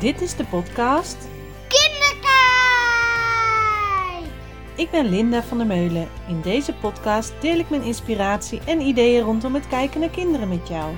Dit 0.00 0.20
is 0.20 0.36
de 0.36 0.44
podcast 0.44 1.16
Kinderkijk! 1.68 2.22
Ik 4.76 4.90
ben 4.90 5.08
Linda 5.08 5.42
van 5.42 5.58
der 5.58 5.66
Meulen. 5.66 6.08
In 6.28 6.40
deze 6.40 6.74
podcast 6.74 7.32
deel 7.40 7.58
ik 7.58 7.70
mijn 7.70 7.82
inspiratie 7.82 8.60
en 8.66 8.80
ideeën 8.80 9.24
rondom 9.24 9.54
het 9.54 9.68
kijken 9.68 10.00
naar 10.00 10.08
kinderen 10.08 10.48
met 10.48 10.68
jou. 10.68 10.94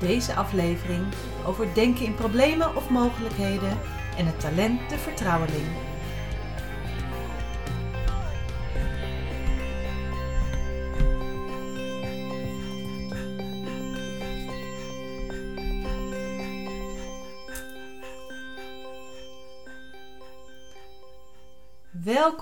Deze 0.00 0.34
aflevering 0.34 1.04
over 1.46 1.74
denken 1.74 2.04
in 2.04 2.14
problemen 2.14 2.76
of 2.76 2.90
mogelijkheden 2.90 3.78
en 4.16 4.26
het 4.26 4.40
talent 4.40 4.90
de 4.90 4.98
vertrouweling. 4.98 5.66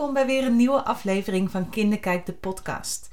Welkom 0.01 0.19
bij 0.27 0.35
weer 0.35 0.45
een 0.45 0.57
nieuwe 0.57 0.85
aflevering 0.85 1.51
van 1.51 1.71
Kinderkijk 1.71 2.27
de 2.27 2.33
podcast. 2.33 3.09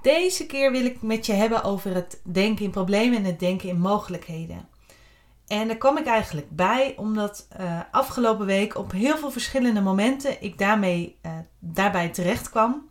Deze 0.00 0.46
keer 0.46 0.72
wil 0.72 0.84
ik 0.84 1.02
met 1.02 1.26
je 1.26 1.32
hebben 1.32 1.62
over 1.62 1.94
het 1.94 2.20
denken 2.24 2.64
in 2.64 2.70
problemen 2.70 3.18
en 3.18 3.24
het 3.24 3.40
denken 3.40 3.68
in 3.68 3.80
mogelijkheden. 3.80 4.68
En 5.46 5.66
daar 5.66 5.76
kwam 5.76 5.98
ik 5.98 6.06
eigenlijk 6.06 6.50
bij 6.50 6.94
omdat 6.96 7.48
uh, 7.60 7.80
afgelopen 7.90 8.46
week 8.46 8.76
op 8.76 8.92
heel 8.92 9.16
veel 9.16 9.30
verschillende 9.30 9.80
momenten 9.80 10.42
ik 10.42 10.58
daarmee, 10.58 11.18
uh, 11.26 11.32
daarbij 11.58 12.08
terecht 12.08 12.50
kwam. 12.50 12.88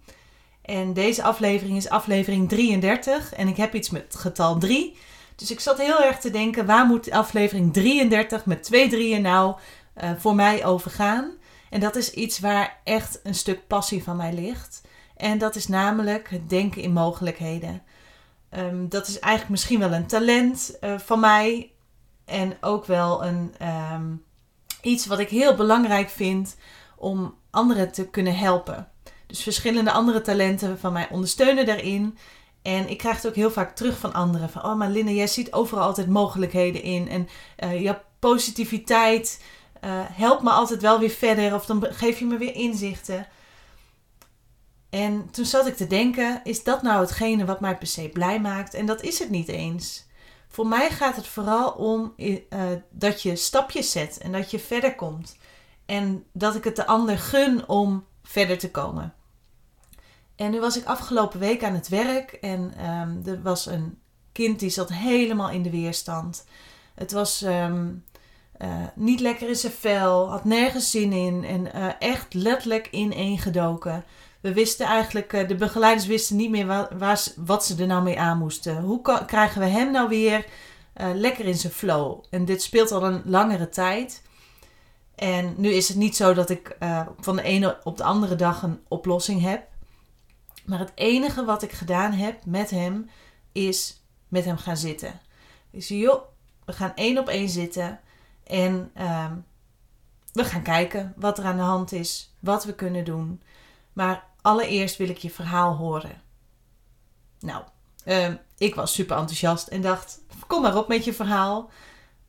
En 0.61 0.93
deze 0.93 1.23
aflevering 1.23 1.77
is 1.77 1.89
aflevering 1.89 2.49
33 2.49 3.33
en 3.33 3.47
ik 3.47 3.57
heb 3.57 3.73
iets 3.73 3.89
met 3.89 4.15
getal 4.15 4.57
3. 4.57 4.97
Dus 5.35 5.51
ik 5.51 5.59
zat 5.59 5.77
heel 5.77 6.03
erg 6.03 6.19
te 6.19 6.29
denken, 6.31 6.65
waar 6.65 6.85
moet 6.85 7.11
aflevering 7.11 7.73
33 7.73 8.45
met 8.45 8.63
twee 8.63 8.89
drieën 8.89 9.21
nou 9.21 9.55
uh, 10.03 10.11
voor 10.17 10.35
mij 10.35 10.65
over 10.65 10.91
gaan? 10.91 11.38
En 11.69 11.79
dat 11.79 11.95
is 11.95 12.11
iets 12.11 12.39
waar 12.39 12.79
echt 12.83 13.19
een 13.23 13.35
stuk 13.35 13.67
passie 13.67 14.03
van 14.03 14.15
mij 14.15 14.33
ligt. 14.33 14.81
En 15.15 15.37
dat 15.37 15.55
is 15.55 15.67
namelijk 15.67 16.29
het 16.29 16.49
denken 16.49 16.81
in 16.81 16.93
mogelijkheden. 16.93 17.81
Um, 18.51 18.89
dat 18.89 19.07
is 19.07 19.19
eigenlijk 19.19 19.51
misschien 19.51 19.79
wel 19.79 19.93
een 19.93 20.07
talent 20.07 20.77
uh, 20.81 20.99
van 20.99 21.19
mij. 21.19 21.71
En 22.25 22.57
ook 22.61 22.85
wel 22.85 23.25
een, 23.25 23.53
um, 23.93 24.23
iets 24.81 25.05
wat 25.05 25.19
ik 25.19 25.29
heel 25.29 25.55
belangrijk 25.55 26.09
vind 26.09 26.55
om 26.97 27.35
anderen 27.49 27.91
te 27.91 28.07
kunnen 28.07 28.37
helpen. 28.37 28.87
Dus 29.27 29.43
verschillende 29.43 29.91
andere 29.91 30.21
talenten 30.21 30.79
van 30.79 30.93
mij 30.93 31.07
ondersteunen 31.09 31.65
daarin. 31.65 32.17
En 32.61 32.89
ik 32.89 32.97
krijg 32.97 33.15
het 33.15 33.27
ook 33.27 33.35
heel 33.35 33.51
vaak 33.51 33.75
terug 33.75 33.97
van 33.97 34.13
anderen. 34.13 34.49
Van, 34.49 34.63
oh 34.63 34.75
maar 34.75 34.89
Linda, 34.89 35.11
jij 35.11 35.27
ziet 35.27 35.51
overal 35.51 35.83
altijd 35.83 36.07
mogelijkheden 36.07 36.83
in. 36.83 37.09
En 37.09 37.27
uh, 37.63 37.81
je 37.81 37.97
positiviteit 38.19 39.43
uh, 39.85 40.01
helpt 40.11 40.43
me 40.43 40.49
altijd 40.49 40.81
wel 40.81 40.99
weer 40.99 41.09
verder 41.09 41.53
of 41.53 41.65
dan 41.65 41.85
geef 41.89 42.19
je 42.19 42.25
me 42.25 42.37
weer 42.37 42.55
inzichten. 42.55 43.27
En 44.89 45.29
toen 45.31 45.45
zat 45.45 45.67
ik 45.67 45.75
te 45.75 45.87
denken, 45.87 46.41
is 46.43 46.63
dat 46.63 46.81
nou 46.81 47.01
hetgene 47.01 47.45
wat 47.45 47.59
mij 47.59 47.77
per 47.77 47.87
se 47.87 48.09
blij 48.09 48.39
maakt? 48.39 48.73
En 48.73 48.85
dat 48.85 49.01
is 49.01 49.19
het 49.19 49.29
niet 49.29 49.47
eens. 49.47 50.07
Voor 50.47 50.67
mij 50.67 50.89
gaat 50.89 51.15
het 51.15 51.27
vooral 51.27 51.71
om 51.71 52.13
uh, 52.17 52.39
dat 52.89 53.21
je 53.21 53.35
stapjes 53.35 53.91
zet 53.91 54.17
en 54.17 54.31
dat 54.31 54.51
je 54.51 54.59
verder 54.59 54.95
komt. 54.95 55.37
En 55.85 56.25
dat 56.31 56.55
ik 56.55 56.63
het 56.63 56.75
de 56.75 56.85
ander 56.85 57.17
gun 57.17 57.67
om 57.67 58.05
verder 58.23 58.57
te 58.57 58.71
komen. 58.71 59.13
En 60.35 60.51
nu 60.51 60.59
was 60.59 60.77
ik 60.77 60.85
afgelopen 60.85 61.39
week 61.39 61.63
aan 61.63 61.73
het 61.73 61.87
werk 61.87 62.31
en 62.31 62.89
um, 62.89 63.21
er 63.25 63.41
was 63.41 63.65
een 63.65 63.99
kind 64.31 64.59
die 64.59 64.69
zat 64.69 64.89
helemaal 64.89 65.49
in 65.49 65.63
de 65.63 65.69
weerstand. 65.69 66.45
Het 66.95 67.11
was 67.11 67.41
um, 67.41 68.03
uh, 68.61 68.67
niet 68.95 69.19
lekker 69.19 69.47
in 69.47 69.55
zijn 69.55 69.73
vel, 69.73 70.29
had 70.29 70.45
nergens 70.45 70.91
zin 70.91 71.13
in 71.13 71.43
en 71.43 71.67
uh, 71.75 71.87
echt 71.99 72.33
letterlijk 72.33 72.87
ineengedoken. 72.91 74.03
We 74.39 74.53
wisten 74.53 74.85
eigenlijk, 74.85 75.33
uh, 75.33 75.47
de 75.47 75.55
begeleiders 75.55 76.07
wisten 76.07 76.35
niet 76.35 76.49
meer 76.49 76.87
wat 77.35 77.65
ze 77.65 77.75
er 77.79 77.87
nou 77.87 78.03
mee 78.03 78.19
aan 78.19 78.37
moesten. 78.37 78.81
Hoe 78.81 79.25
krijgen 79.25 79.61
we 79.61 79.67
hem 79.67 79.91
nou 79.91 80.09
weer 80.09 80.45
lekker 81.13 81.45
in 81.45 81.55
zijn 81.55 81.73
flow? 81.73 82.23
En 82.29 82.45
dit 82.45 82.61
speelt 82.61 82.91
al 82.91 83.03
een 83.03 83.21
langere 83.25 83.69
tijd. 83.69 84.21
En 85.15 85.53
nu 85.57 85.69
is 85.69 85.87
het 85.87 85.97
niet 85.97 86.15
zo 86.15 86.33
dat 86.33 86.49
ik 86.49 86.77
van 87.19 87.35
de 87.35 87.41
ene 87.41 87.79
op 87.83 87.97
de 87.97 88.03
andere 88.03 88.35
dag 88.35 88.63
een 88.63 88.79
oplossing 88.87 89.41
heb. 89.41 89.67
Maar 90.65 90.79
het 90.79 90.91
enige 90.95 91.45
wat 91.45 91.63
ik 91.63 91.71
gedaan 91.71 92.11
heb 92.11 92.45
met 92.45 92.69
hem 92.69 93.09
is 93.51 94.03
met 94.27 94.45
hem 94.45 94.57
gaan 94.57 94.77
zitten. 94.77 95.19
Ik 95.71 95.83
zei, 95.83 95.99
joh, 95.99 96.21
we 96.65 96.73
gaan 96.73 96.91
één 96.95 97.17
op 97.17 97.27
één 97.27 97.49
zitten. 97.49 97.99
En 98.49 98.91
uh, 98.97 99.31
we 100.33 100.43
gaan 100.43 100.61
kijken 100.61 101.13
wat 101.15 101.37
er 101.37 101.43
aan 101.43 101.55
de 101.55 101.61
hand 101.61 101.91
is, 101.91 102.35
wat 102.39 102.65
we 102.65 102.75
kunnen 102.75 103.05
doen. 103.05 103.41
Maar 103.93 104.23
allereerst 104.41 104.97
wil 104.97 105.09
ik 105.09 105.17
je 105.17 105.29
verhaal 105.29 105.75
horen. 105.75 106.21
Nou, 107.39 107.63
uh, 108.05 108.33
ik 108.57 108.75
was 108.75 108.93
super 108.93 109.17
enthousiast 109.17 109.67
en 109.67 109.81
dacht: 109.81 110.21
kom 110.47 110.61
maar 110.61 110.77
op 110.77 110.87
met 110.87 111.05
je 111.05 111.13
verhaal. 111.13 111.69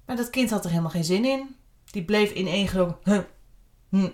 Maar 0.06 0.16
dat 0.16 0.30
kind 0.30 0.50
had 0.50 0.64
er 0.64 0.70
helemaal 0.70 0.90
geen 0.90 1.04
zin 1.04 1.24
in. 1.24 1.56
Die 1.84 2.04
bleef 2.04 2.32
ineengedoken. 2.32 2.96
Huh, 3.04 3.22
hm, 3.88 4.10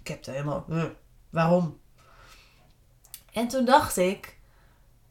ik 0.00 0.08
heb 0.08 0.26
er 0.26 0.32
helemaal. 0.32 0.64
Huh, 0.68 0.90
waarom? 1.30 1.78
En 3.32 3.48
toen 3.48 3.64
dacht 3.64 3.96
ik: 3.96 4.38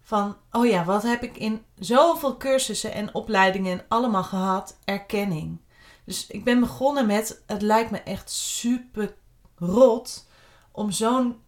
van, 0.01 0.37
oh 0.51 0.65
ja, 0.65 0.83
wat 0.83 1.03
heb 1.03 1.23
ik 1.23 1.37
in 1.37 1.65
zoveel 1.75 2.37
cursussen 2.37 2.93
en 2.93 3.15
opleidingen 3.15 3.85
allemaal 3.87 4.23
gehad? 4.23 4.77
Erkenning. 4.85 5.59
Dus 6.07 6.27
ik 6.27 6.43
ben 6.43 6.59
begonnen 6.59 7.05
met, 7.05 7.41
het 7.45 7.61
lijkt 7.61 7.91
me 7.91 8.01
echt 8.01 8.31
super 8.31 9.15
rot 9.55 10.27
om 10.71 10.91
zo'n, 10.91 11.41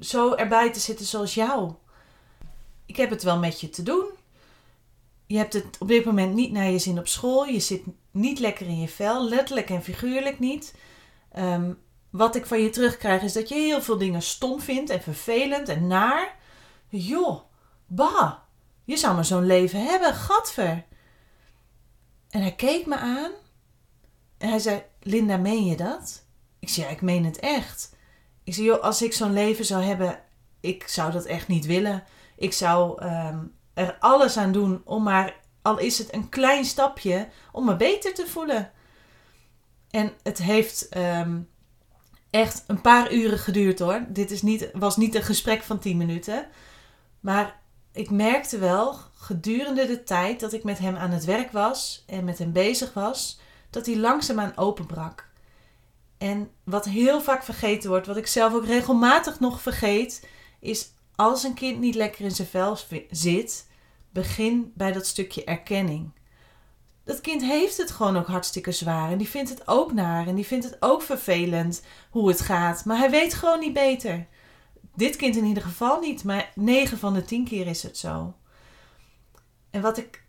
zo 0.00 0.34
erbij 0.34 0.72
te 0.72 0.80
zitten 0.80 1.06
zoals 1.06 1.34
jou. 1.34 1.72
Ik 2.86 2.96
heb 2.96 3.10
het 3.10 3.22
wel 3.22 3.38
met 3.38 3.60
je 3.60 3.70
te 3.70 3.82
doen. 3.82 4.06
Je 5.26 5.36
hebt 5.36 5.52
het 5.52 5.76
op 5.78 5.88
dit 5.88 6.04
moment 6.04 6.34
niet 6.34 6.52
naar 6.52 6.70
je 6.70 6.78
zin 6.78 6.98
op 6.98 7.08
school. 7.08 7.44
Je 7.44 7.60
zit 7.60 7.82
niet 8.10 8.38
lekker 8.38 8.66
in 8.66 8.80
je 8.80 8.88
vel, 8.88 9.28
letterlijk 9.28 9.70
en 9.70 9.82
figuurlijk 9.82 10.38
niet. 10.38 10.74
Um, 11.38 11.78
wat 12.10 12.34
ik 12.34 12.46
van 12.46 12.60
je 12.60 12.70
terugkrijg 12.70 13.22
is 13.22 13.32
dat 13.32 13.48
je 13.48 13.54
heel 13.54 13.82
veel 13.82 13.98
dingen 13.98 14.22
stom 14.22 14.60
vindt 14.60 14.90
en 14.90 15.02
vervelend 15.02 15.68
en 15.68 15.86
naar. 15.86 16.36
Joh, 16.88 17.40
bah, 17.86 18.32
je 18.84 18.96
zou 18.96 19.14
maar 19.14 19.24
zo'n 19.24 19.46
leven 19.46 19.84
hebben, 19.84 20.14
gadver. 20.14 20.84
En 22.30 22.40
hij 22.40 22.54
keek 22.54 22.86
me 22.86 22.96
aan 22.96 23.32
en 24.38 24.48
hij 24.48 24.58
zei, 24.58 24.82
Linda, 25.00 25.36
meen 25.36 25.64
je 25.64 25.76
dat? 25.76 26.24
Ik 26.58 26.68
zei, 26.68 26.86
ja, 26.86 26.92
ik 26.92 27.00
meen 27.02 27.24
het 27.24 27.38
echt. 27.38 27.94
Ik 28.44 28.54
zei, 28.54 28.66
joh, 28.66 28.82
als 28.82 29.02
ik 29.02 29.12
zo'n 29.12 29.32
leven 29.32 29.64
zou 29.64 29.82
hebben, 29.82 30.20
ik 30.60 30.88
zou 30.88 31.12
dat 31.12 31.24
echt 31.24 31.48
niet 31.48 31.66
willen. 31.66 32.04
Ik 32.36 32.52
zou 32.52 33.04
um, 33.04 33.52
er 33.74 33.96
alles 34.00 34.36
aan 34.36 34.52
doen 34.52 34.80
om 34.84 35.02
maar, 35.02 35.34
al 35.62 35.78
is 35.78 35.98
het 35.98 36.14
een 36.14 36.28
klein 36.28 36.64
stapje, 36.64 37.28
om 37.52 37.64
me 37.64 37.76
beter 37.76 38.14
te 38.14 38.26
voelen. 38.26 38.70
En 39.90 40.12
het 40.22 40.38
heeft 40.38 40.96
um, 40.96 41.48
echt 42.30 42.64
een 42.66 42.80
paar 42.80 43.12
uren 43.12 43.38
geduurd 43.38 43.78
hoor. 43.78 44.04
Dit 44.08 44.30
is 44.30 44.42
niet, 44.42 44.70
was 44.72 44.96
niet 44.96 45.14
een 45.14 45.22
gesprek 45.22 45.62
van 45.62 45.78
10 45.78 45.96
minuten. 45.96 46.46
Maar 47.20 47.60
ik 47.92 48.10
merkte 48.10 48.58
wel 48.58 48.98
gedurende 49.14 49.86
de 49.86 50.02
tijd 50.02 50.40
dat 50.40 50.52
ik 50.52 50.64
met 50.64 50.78
hem 50.78 50.96
aan 50.96 51.10
het 51.10 51.24
werk 51.24 51.52
was 51.52 52.04
en 52.06 52.24
met 52.24 52.38
hem 52.38 52.52
bezig 52.52 52.92
was, 52.94 53.40
dat 53.76 53.86
hij 53.86 53.96
langzaamaan 53.96 54.56
openbrak. 54.56 55.28
En 56.18 56.50
wat 56.64 56.84
heel 56.84 57.20
vaak 57.20 57.42
vergeten 57.42 57.90
wordt, 57.90 58.06
wat 58.06 58.16
ik 58.16 58.26
zelf 58.26 58.54
ook 58.54 58.64
regelmatig 58.64 59.40
nog 59.40 59.60
vergeet, 59.60 60.28
is 60.60 60.90
als 61.14 61.42
een 61.42 61.54
kind 61.54 61.78
niet 61.80 61.94
lekker 61.94 62.24
in 62.24 62.30
zijn 62.30 62.48
vel 62.48 62.78
zit, 63.10 63.66
begin 64.10 64.72
bij 64.74 64.92
dat 64.92 65.06
stukje 65.06 65.44
erkenning. 65.44 66.10
Dat 67.04 67.20
kind 67.20 67.42
heeft 67.42 67.76
het 67.76 67.90
gewoon 67.90 68.16
ook 68.16 68.26
hartstikke 68.26 68.72
zwaar 68.72 69.10
en 69.10 69.18
die 69.18 69.28
vindt 69.28 69.50
het 69.50 69.68
ook 69.68 69.92
naar 69.92 70.26
en 70.26 70.34
die 70.34 70.46
vindt 70.46 70.64
het 70.64 70.76
ook 70.80 71.02
vervelend 71.02 71.82
hoe 72.10 72.28
het 72.28 72.40
gaat, 72.40 72.84
maar 72.84 72.98
hij 72.98 73.10
weet 73.10 73.34
gewoon 73.34 73.60
niet 73.60 73.72
beter. 73.72 74.26
Dit 74.94 75.16
kind 75.16 75.36
in 75.36 75.44
ieder 75.44 75.62
geval 75.62 76.00
niet, 76.00 76.24
maar 76.24 76.52
9 76.54 76.98
van 76.98 77.14
de 77.14 77.24
10 77.24 77.44
keer 77.44 77.66
is 77.66 77.82
het 77.82 77.98
zo. 77.98 78.34
En 79.70 79.80
wat 79.80 79.98
ik 79.98 80.25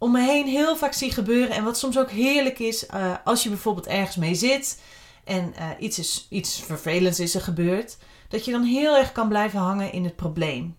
om 0.00 0.12
me 0.12 0.20
heen 0.20 0.46
heel 0.46 0.76
vaak 0.76 0.92
zie 0.92 1.12
gebeuren. 1.12 1.56
En 1.56 1.64
wat 1.64 1.78
soms 1.78 1.98
ook 1.98 2.10
heerlijk 2.10 2.58
is, 2.58 2.86
uh, 2.94 3.14
als 3.24 3.42
je 3.42 3.48
bijvoorbeeld 3.48 3.86
ergens 3.86 4.16
mee 4.16 4.34
zit 4.34 4.80
en 5.24 5.54
uh, 5.58 5.68
iets, 5.78 5.98
is, 5.98 6.26
iets 6.30 6.62
vervelends 6.62 7.20
is 7.20 7.34
er 7.34 7.40
gebeurd, 7.40 7.96
dat 8.28 8.44
je 8.44 8.52
dan 8.52 8.62
heel 8.62 8.96
erg 8.96 9.12
kan 9.12 9.28
blijven 9.28 9.58
hangen 9.58 9.92
in 9.92 10.04
het 10.04 10.16
probleem. 10.16 10.76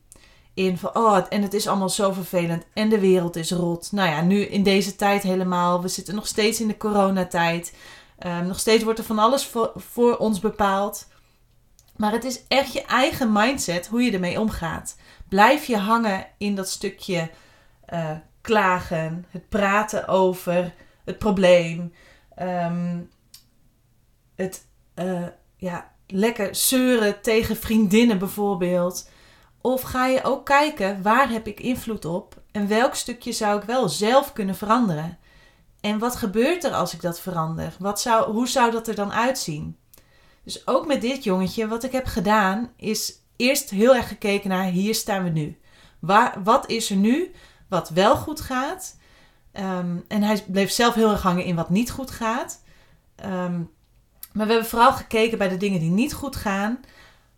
In 0.54 0.78
van, 0.78 0.96
oh, 0.96 1.20
en 1.30 1.42
het 1.42 1.54
is 1.54 1.68
allemaal 1.68 1.90
zo 1.90 2.12
vervelend 2.12 2.64
en 2.74 2.90
de 2.90 3.00
wereld 3.00 3.36
is 3.36 3.52
rot. 3.52 3.92
Nou 3.92 4.10
ja, 4.10 4.22
nu 4.22 4.42
in 4.42 4.64
deze 4.64 4.96
tijd 4.96 5.24
helemaal. 5.24 5.82
We 5.82 5.88
zitten 5.88 6.16
nog 6.16 6.28
steeds 6.28 6.62
in 6.62 6.68
de 6.68 6.78
coronatijd. 6.78 7.74
Um, 8.26 8.48
nog 8.48 8.60
steeds 8.60 8.84
wordt 8.84 9.00
er 9.00 9.06
van 9.06 9.20
alles 9.20 9.46
voor, 9.46 9.72
voor 9.76 10.18
ons 10.18 10.40
bepaald. 10.40 11.08
Maar 11.96 12.12
het 12.12 12.24
is 12.24 12.42
echt 12.48 12.74
je 12.74 12.82
eigen 12.82 13.32
mindset 13.32 13.88
hoe 13.88 14.02
je 14.02 14.12
ermee 14.12 14.40
omgaat. 14.40 14.96
Blijf 15.30 15.66
je 15.66 15.78
hangen 15.78 16.28
in 16.38 16.56
dat 16.56 16.70
stukje 16.70 17.30
uh, 17.94 18.12
klagen, 18.42 19.26
het 19.30 19.50
praten 19.50 20.08
over 20.08 20.74
het 21.06 21.18
probleem, 21.18 21.94
ehm, 22.36 23.00
het 24.36 24.66
eh, 24.94 25.28
ja, 25.56 25.92
lekker 26.08 26.56
zeuren 26.56 27.22
tegen 27.22 27.56
vriendinnen 27.56 28.20
bijvoorbeeld? 28.20 29.10
Of 29.62 29.82
ga 29.82 30.08
je 30.08 30.24
ook 30.24 30.46
kijken 30.46 31.02
waar 31.02 31.30
heb 31.30 31.48
ik 31.48 31.60
invloed 31.60 32.06
op 32.06 32.42
en 32.52 32.68
welk 32.68 32.96
stukje 32.96 33.32
zou 33.32 33.60
ik 33.60 33.64
wel 33.64 33.90
zelf 33.90 34.34
kunnen 34.34 34.56
veranderen? 34.56 35.18
En 35.82 36.00
wat 36.00 36.16
gebeurt 36.16 36.64
er 36.64 36.74
als 36.74 36.94
ik 36.94 37.02
dat 37.02 37.20
verander? 37.20 37.76
Wat 37.80 38.02
zou, 38.02 38.32
hoe 38.32 38.48
zou 38.48 38.72
dat 38.72 38.88
er 38.88 38.96
dan 38.96 39.14
uitzien? 39.14 39.78
Dus 40.44 40.68
ook 40.68 40.88
met 40.88 41.02
dit 41.02 41.24
jongetje, 41.24 41.68
wat 41.68 41.84
ik 41.84 41.92
heb 41.92 42.06
gedaan, 42.06 42.72
is 42.76 43.14
eerst 43.36 43.70
heel 43.70 43.96
erg 43.96 44.08
gekeken 44.08 44.50
naar 44.50 44.64
hier 44.64 44.96
staan 44.96 45.24
we 45.24 45.30
nu. 45.30 45.58
Waar, 46.00 46.44
wat 46.44 46.70
is 46.70 46.90
er 46.90 46.96
nu 46.96 47.32
wat 47.72 47.90
wel 47.90 48.16
goed 48.16 48.42
gaat? 48.42 48.96
Ehm, 49.52 49.98
en 50.08 50.24
hij 50.24 50.44
bleef 50.48 50.72
zelf 50.72 50.94
heel 50.94 51.12
erg 51.12 51.22
hangen 51.22 51.44
in 51.44 51.56
wat 51.56 51.70
niet 51.70 51.92
goed 51.92 52.12
gaat. 52.12 52.62
Ehm, 53.16 53.60
maar 54.34 54.46
we 54.46 54.52
hebben 54.52 54.70
vooral 54.70 54.94
gekeken 54.94 55.38
bij 55.38 55.50
de 55.50 55.58
dingen 55.58 55.80
die 55.80 55.90
niet 55.90 56.14
goed 56.14 56.36
gaan. 56.36 56.80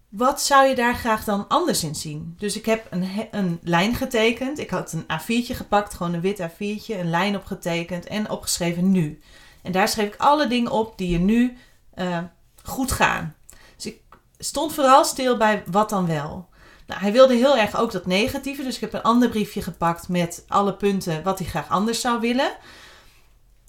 Wat 0.10 0.42
zou 0.42 0.68
je 0.68 0.76
daar 0.76 0.96
graag 0.96 1.24
dan 1.24 1.48
anders 1.48 1.84
in 1.84 1.96
zien? 1.96 2.36
Dus 2.38 2.58
ik 2.58 2.66
heb 2.66 2.88
een, 2.90 3.28
een 3.32 3.60
lijn 3.64 3.96
getekend. 3.96 4.60
Ik 4.60 4.70
had 4.70 4.94
een 4.94 5.04
A4'tje 5.04 5.56
gepakt, 5.56 5.94
gewoon 5.94 6.14
een 6.14 6.22
wit 6.22 6.42
A4'tje, 6.42 7.00
een 7.00 7.10
lijn 7.10 7.36
opgetekend 7.36 8.06
en 8.06 8.30
opgeschreven 8.30 8.92
nu. 8.92 9.20
En 9.62 9.72
daar 9.72 9.88
schreef 9.88 10.08
ik 10.08 10.16
alle 10.16 10.48
dingen 10.48 10.72
op 10.72 10.98
die 10.98 11.16
er 11.16 11.24
nu 11.24 11.58
uh, 11.96 12.20
goed 12.64 12.92
gaan. 12.92 13.36
Dus 13.76 13.86
ik 13.86 14.02
stond 14.38 14.74
vooral 14.74 15.06
stil 15.06 15.38
bij 15.38 15.64
wat 15.66 15.90
dan 15.90 16.06
wel. 16.08 16.50
Nou, 16.88 17.02
hij 17.02 17.12
wilde 17.12 17.34
heel 17.34 17.58
erg 17.58 17.78
ook 17.78 17.92
dat 17.92 18.06
negatieve, 18.06 18.64
dus 18.64 18.76
ik 18.76 18.82
heb 18.82 18.94
een 18.94 19.02
ander 19.02 19.30
briefje 19.30 19.62
gepakt 19.62 20.10
met 20.10 20.46
alle 20.48 20.74
punten 20.74 21.24
wat 21.24 21.40
hij 21.40 21.48
graag 21.48 21.70
anders 21.70 22.02
zou 22.02 22.20
willen. 22.20 22.52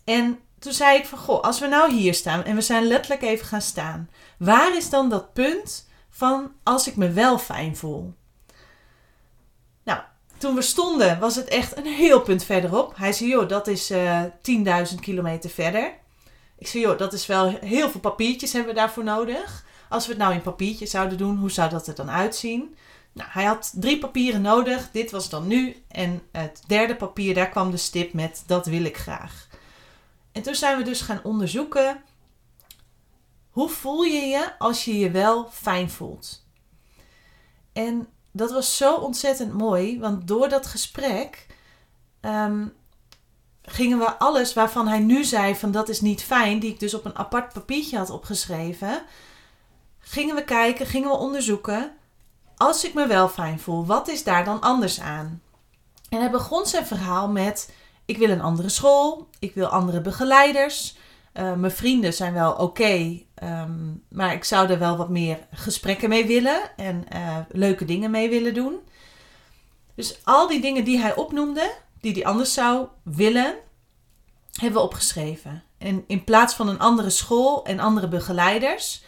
En 0.05 0.39
toen 0.59 0.73
zei 0.73 0.99
ik 0.99 1.07
van, 1.07 1.19
goh, 1.19 1.43
als 1.43 1.61
we 1.61 1.67
nou 1.67 1.93
hier 1.93 2.15
staan 2.15 2.45
en 2.45 2.55
we 2.55 2.61
zijn 2.61 2.87
letterlijk 2.87 3.23
even 3.23 3.47
gaan 3.47 3.63
staan, 3.63 4.11
waar 4.39 4.77
is 4.77 4.91
dan 4.91 5.09
dat 5.09 5.33
punt 5.33 5.89
van 6.11 6.53
als 6.63 6.89
ik 6.89 6.97
me 6.97 7.11
wel 7.11 7.39
fijn 7.39 7.77
voel? 7.77 8.15
Nou, 9.83 10.01
toen 10.39 10.55
we 10.55 10.63
stonden 10.63 11.19
was 11.19 11.37
het 11.37 11.49
echt 11.49 11.77
een 11.77 11.87
heel 11.87 12.21
punt 12.21 12.45
verderop. 12.45 12.97
Hij 12.97 13.13
zei, 13.13 13.31
joh, 13.31 13.49
dat 13.49 13.67
is 13.67 13.91
uh, 13.91 14.23
eh, 14.23 14.89
10.000 14.93 14.95
kilometer 15.01 15.51
verder. 15.51 15.93
Ik 16.59 16.67
zei, 16.67 16.83
joh, 16.83 16.99
dat 16.99 17.13
is 17.13 17.27
wel 17.27 17.59
heel 17.61 17.91
veel 17.91 18.01
papiertjes 18.01 18.53
hebben 18.53 18.75
we 18.75 18.79
daarvoor 18.79 19.05
nodig. 19.05 19.65
Als 19.89 20.07
we 20.07 20.13
het 20.13 20.21
nou 20.21 20.35
in 20.35 20.43
papiertjes 20.43 20.91
zouden 20.91 21.19
doen, 21.19 21.37
hoe 21.37 21.51
zou 21.51 21.71
dat 21.71 21.87
er 21.87 21.95
dan 21.95 22.11
uitzien? 22.11 22.77
Nou, 23.15 23.31
hij 23.33 23.45
had 23.45 23.73
drie 23.75 23.99
papieren 23.99 24.43
nodig. 24.43 24.91
Dit 24.91 25.11
was 25.11 25.29
dan 25.29 25.47
nu. 25.47 25.77
En 25.89 26.23
het 26.33 26.63
derde 26.67 26.97
papier, 26.97 27.35
daar 27.35 27.49
kwam 27.49 27.71
de 27.71 27.77
stip 27.77 28.13
met 28.13 28.43
dat 28.47 28.67
wil 28.67 28.85
ik 28.85 28.97
graag. 28.97 29.49
En 30.33 30.43
toen 30.43 30.55
zijn 30.55 30.79
we 30.79 30.85
dus 30.85 31.01
gaan 31.01 31.21
onderzoeken. 31.23 32.03
Hoe 33.51 33.69
voel 33.69 34.03
je 34.03 34.21
je 34.21 34.59
als 34.59 34.85
je 34.85 34.99
je 34.99 35.11
wel 35.11 35.49
fijn 35.51 35.91
voelt? 35.91 36.47
En 37.73 38.09
dat 38.33 38.53
was 38.53 38.77
zo 38.77 38.95
ontzettend 38.95 39.53
mooi, 39.53 39.99
want 39.99 40.29
door 40.29 40.49
dat 40.49 40.67
gesprek 40.67 41.47
ehm, 42.21 42.67
gingen 43.63 43.99
we 43.99 44.19
alles 44.19 44.55
waarvan 44.55 44.89
hij 44.89 44.99
nu 44.99 45.25
zei 45.25 45.57
van 45.57 45.71
dat 45.71 45.89
is 45.89 46.01
niet 46.01 46.23
fijn, 46.23 46.59
die 46.59 46.71
ik 46.71 46.81
dus 46.81 46.95
op 46.95 47.05
een 47.05 47.17
apart 47.17 47.53
papiertje 47.53 47.97
had 47.97 48.11
opgeschreven, 48.11 49.03
gingen 49.99 50.35
we 50.35 50.45
kijken, 50.45 50.87
gingen 50.87 51.09
we 51.09 51.17
onderzoeken. 51.17 51.93
Als 52.65 52.85
ik 52.85 52.95
me 52.95 53.07
wel 53.07 53.29
fijn 53.29 53.61
voel, 53.61 53.87
wat 53.87 54.09
is 54.09 54.25
daar 54.25 54.45
dan 54.45 54.61
anders 54.61 55.01
aan? 55.01 55.43
En 56.09 56.19
hij 56.19 56.31
begon 56.31 56.67
zijn 56.67 56.87
verhaal 56.87 57.29
met: 57.29 57.75
ik 58.05 58.17
wil 58.17 58.31
een 58.31 58.41
andere 58.41 58.69
school, 58.69 59.29
ik 59.39 59.55
wil 59.55 59.67
andere 59.67 60.01
begeleiders. 60.01 60.97
Uh, 61.35 61.53
mijn 61.53 61.73
vrienden 61.73 62.15
zijn 62.15 62.33
wel 62.33 62.53
oké, 62.53 63.21
ehm, 63.35 63.93
maar 64.09 64.33
ik 64.33 64.45
zou 64.45 64.71
er 64.71 64.79
wel 64.79 64.97
wat 64.97 65.09
meer 65.09 65.39
gesprekken 65.51 66.09
mee 66.09 66.27
willen 66.27 66.77
en 66.77 67.05
uh, 67.15 67.39
leuke 67.49 67.85
dingen 67.85 68.11
mee 68.11 68.29
willen 68.29 68.55
doen. 68.55 68.79
Dus 69.95 70.19
al 70.25 70.49
die 70.49 70.61
dingen 70.61 70.85
die 70.85 70.99
hij 70.99 71.15
opnoemde, 71.15 71.75
die 72.01 72.13
hij 72.13 72.25
anders 72.25 72.55
zou 72.55 72.87
willen, 73.03 73.55
hebben 74.53 74.81
we 74.81 74.87
opgeschreven. 74.87 75.63
En 75.79 76.05
in 76.07 76.25
plaats 76.25 76.55
van 76.55 76.69
een 76.69 76.79
andere 76.79 77.11
school 77.11 77.65
en 77.65 77.81
andere 77.81 78.09
begeleiders, 78.09 79.05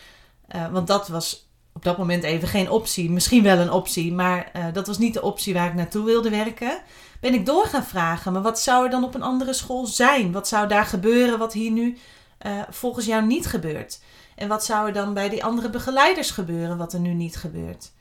uh, 0.55 0.69
want 0.73 0.87
dat 0.87 1.08
was 1.08 1.45
op 1.76 1.84
dat 1.84 1.99
moment 1.99 2.23
even 2.23 2.49
geen 2.49 2.70
optie, 2.70 3.11
misschien 3.11 3.43
wel 3.43 3.58
een 3.58 3.70
optie, 3.70 4.12
maar 4.12 4.50
uh, 4.56 4.64
dat 4.73 4.87
was 4.87 4.99
niet 4.99 5.14
de 5.14 5.23
optie 5.23 5.55
waar 5.55 5.67
ik 5.67 5.75
naartoe 5.75 6.05
wilde 6.05 6.31
werken, 6.31 6.82
ben 7.20 7.34
ik 7.34 7.46
door 7.46 7.64
gaan 7.64 7.84
vragen, 7.84 8.32
maar 8.32 8.43
wat 8.43 8.61
zou 8.61 8.84
er 8.84 8.90
dan 8.90 9.05
op 9.05 9.14
een 9.14 9.23
andere 9.23 9.52
school 9.52 9.87
zijn? 9.87 10.32
Wat 10.32 10.49
zou 10.49 10.69
daar 10.69 10.84
gebeuren 10.84 11.38
wat 11.38 11.52
hier 11.52 11.70
nu 11.70 11.99
uh, 12.46 12.62
volgens 12.70 13.06
jou 13.06 13.26
niet 13.26 13.46
gebeurt? 13.46 14.00
En 14.34 14.49
wat 14.49 14.64
zou 14.64 14.87
er 14.87 14.93
dan 14.93 15.14
bij 15.14 15.28
die 15.28 15.44
andere 15.44 15.70
begeleiders 15.70 16.31
gebeuren 16.31 16.76
wat 16.76 16.93
er 16.93 17.00
nu 17.00 17.14
niet 17.14 17.37
gebeurt? 17.37 17.93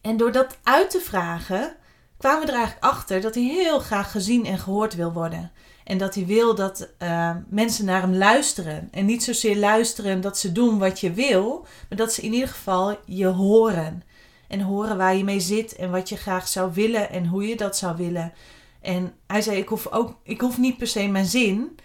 En 0.00 0.16
door 0.16 0.32
dat 0.32 0.58
uit 0.62 0.90
te 0.90 1.00
vragen, 1.00 1.76
kwamen 2.18 2.40
we 2.40 2.52
er 2.52 2.58
eigenlijk 2.58 2.84
achter 2.84 3.20
dat 3.20 3.34
hij 3.34 3.44
heel 3.44 3.78
graag 3.78 4.10
gezien 4.10 4.46
en 4.46 4.58
gehoord 4.58 4.94
wil 4.94 5.12
worden. 5.12 5.52
En 5.84 5.98
dat 5.98 6.14
hij 6.14 6.26
wil 6.26 6.54
dat 6.54 6.88
uh, 6.98 7.36
mensen 7.48 7.84
naar 7.84 8.00
hem 8.00 8.14
luisteren. 8.14 8.88
En 8.90 9.06
niet 9.06 9.24
zozeer 9.24 9.56
luisteren 9.56 10.20
dat 10.20 10.38
ze 10.38 10.52
doen 10.52 10.78
wat 10.78 11.00
je 11.00 11.12
wil, 11.12 11.66
maar 11.88 11.98
dat 11.98 12.12
ze 12.12 12.22
in 12.22 12.32
ieder 12.32 12.48
geval 12.48 12.98
je 13.04 13.26
horen. 13.26 14.02
En 14.48 14.60
horen 14.60 14.96
waar 14.96 15.16
je 15.16 15.24
mee 15.24 15.40
zit 15.40 15.76
en 15.76 15.90
wat 15.90 16.08
je 16.08 16.16
graag 16.16 16.48
zou 16.48 16.72
willen 16.72 17.10
en 17.10 17.26
hoe 17.26 17.48
je 17.48 17.56
dat 17.56 17.76
zou 17.76 17.96
willen. 17.96 18.32
En 18.80 19.14
hij 19.26 19.42
zei: 19.42 19.56
Ik 19.58 19.68
hoef, 19.68 19.86
ook, 19.86 20.16
ik 20.22 20.40
hoef 20.40 20.58
niet 20.58 20.76
per 20.76 20.86
se 20.86 21.06
mijn 21.06 21.26
zin, 21.26 21.78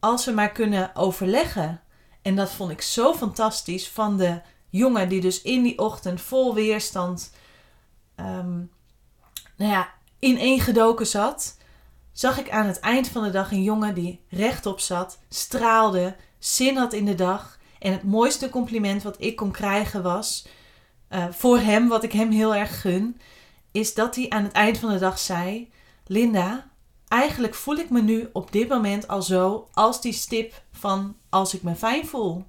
als 0.00 0.24
we 0.24 0.32
maar 0.32 0.52
kunnen 0.52 0.96
overleggen. 0.96 1.80
En 2.22 2.36
dat 2.36 2.50
vond 2.50 2.70
ik 2.70 2.82
zo 2.82 3.14
fantastisch 3.14 3.88
van 3.88 4.16
de 4.16 4.40
jongen 4.68 5.08
die 5.08 5.20
dus 5.20 5.42
in 5.42 5.62
die 5.62 5.78
ochtend 5.78 6.20
vol 6.20 6.54
weerstand 6.54 7.32
um, 8.16 8.70
nou 9.56 9.72
ja, 9.72 9.92
ineengedoken 10.18 11.06
zat, 11.06 11.56
zag 12.12 12.38
ik 12.38 12.50
aan 12.50 12.66
het 12.66 12.80
eind 12.80 13.08
van 13.08 13.22
de 13.22 13.30
dag 13.30 13.52
een 13.52 13.62
jongen 13.62 13.94
die 13.94 14.20
rechtop 14.28 14.80
zat, 14.80 15.18
straalde, 15.28 16.16
zin 16.38 16.76
had 16.76 16.92
in 16.92 17.04
de 17.04 17.14
dag. 17.14 17.58
En 17.78 17.92
het 17.92 18.02
mooiste 18.02 18.48
compliment 18.48 19.02
wat 19.02 19.16
ik 19.18 19.36
kon 19.36 19.50
krijgen 19.50 20.02
was, 20.02 20.46
uh, 21.10 21.24
voor 21.30 21.58
hem, 21.58 21.88
wat 21.88 22.02
ik 22.02 22.12
hem 22.12 22.30
heel 22.30 22.54
erg 22.54 22.80
gun, 22.80 23.20
is 23.72 23.94
dat 23.94 24.16
hij 24.16 24.28
aan 24.28 24.42
het 24.42 24.52
eind 24.52 24.78
van 24.78 24.92
de 24.92 24.98
dag 24.98 25.18
zei: 25.18 25.72
Linda, 26.06 26.70
eigenlijk 27.08 27.54
voel 27.54 27.76
ik 27.76 27.90
me 27.90 28.02
nu 28.02 28.28
op 28.32 28.52
dit 28.52 28.68
moment 28.68 29.08
al 29.08 29.22
zo 29.22 29.68
als 29.72 30.00
die 30.00 30.12
stip 30.12 30.62
van 30.72 31.16
als 31.28 31.54
ik 31.54 31.62
me 31.62 31.74
fijn 31.74 32.06
voel. 32.06 32.44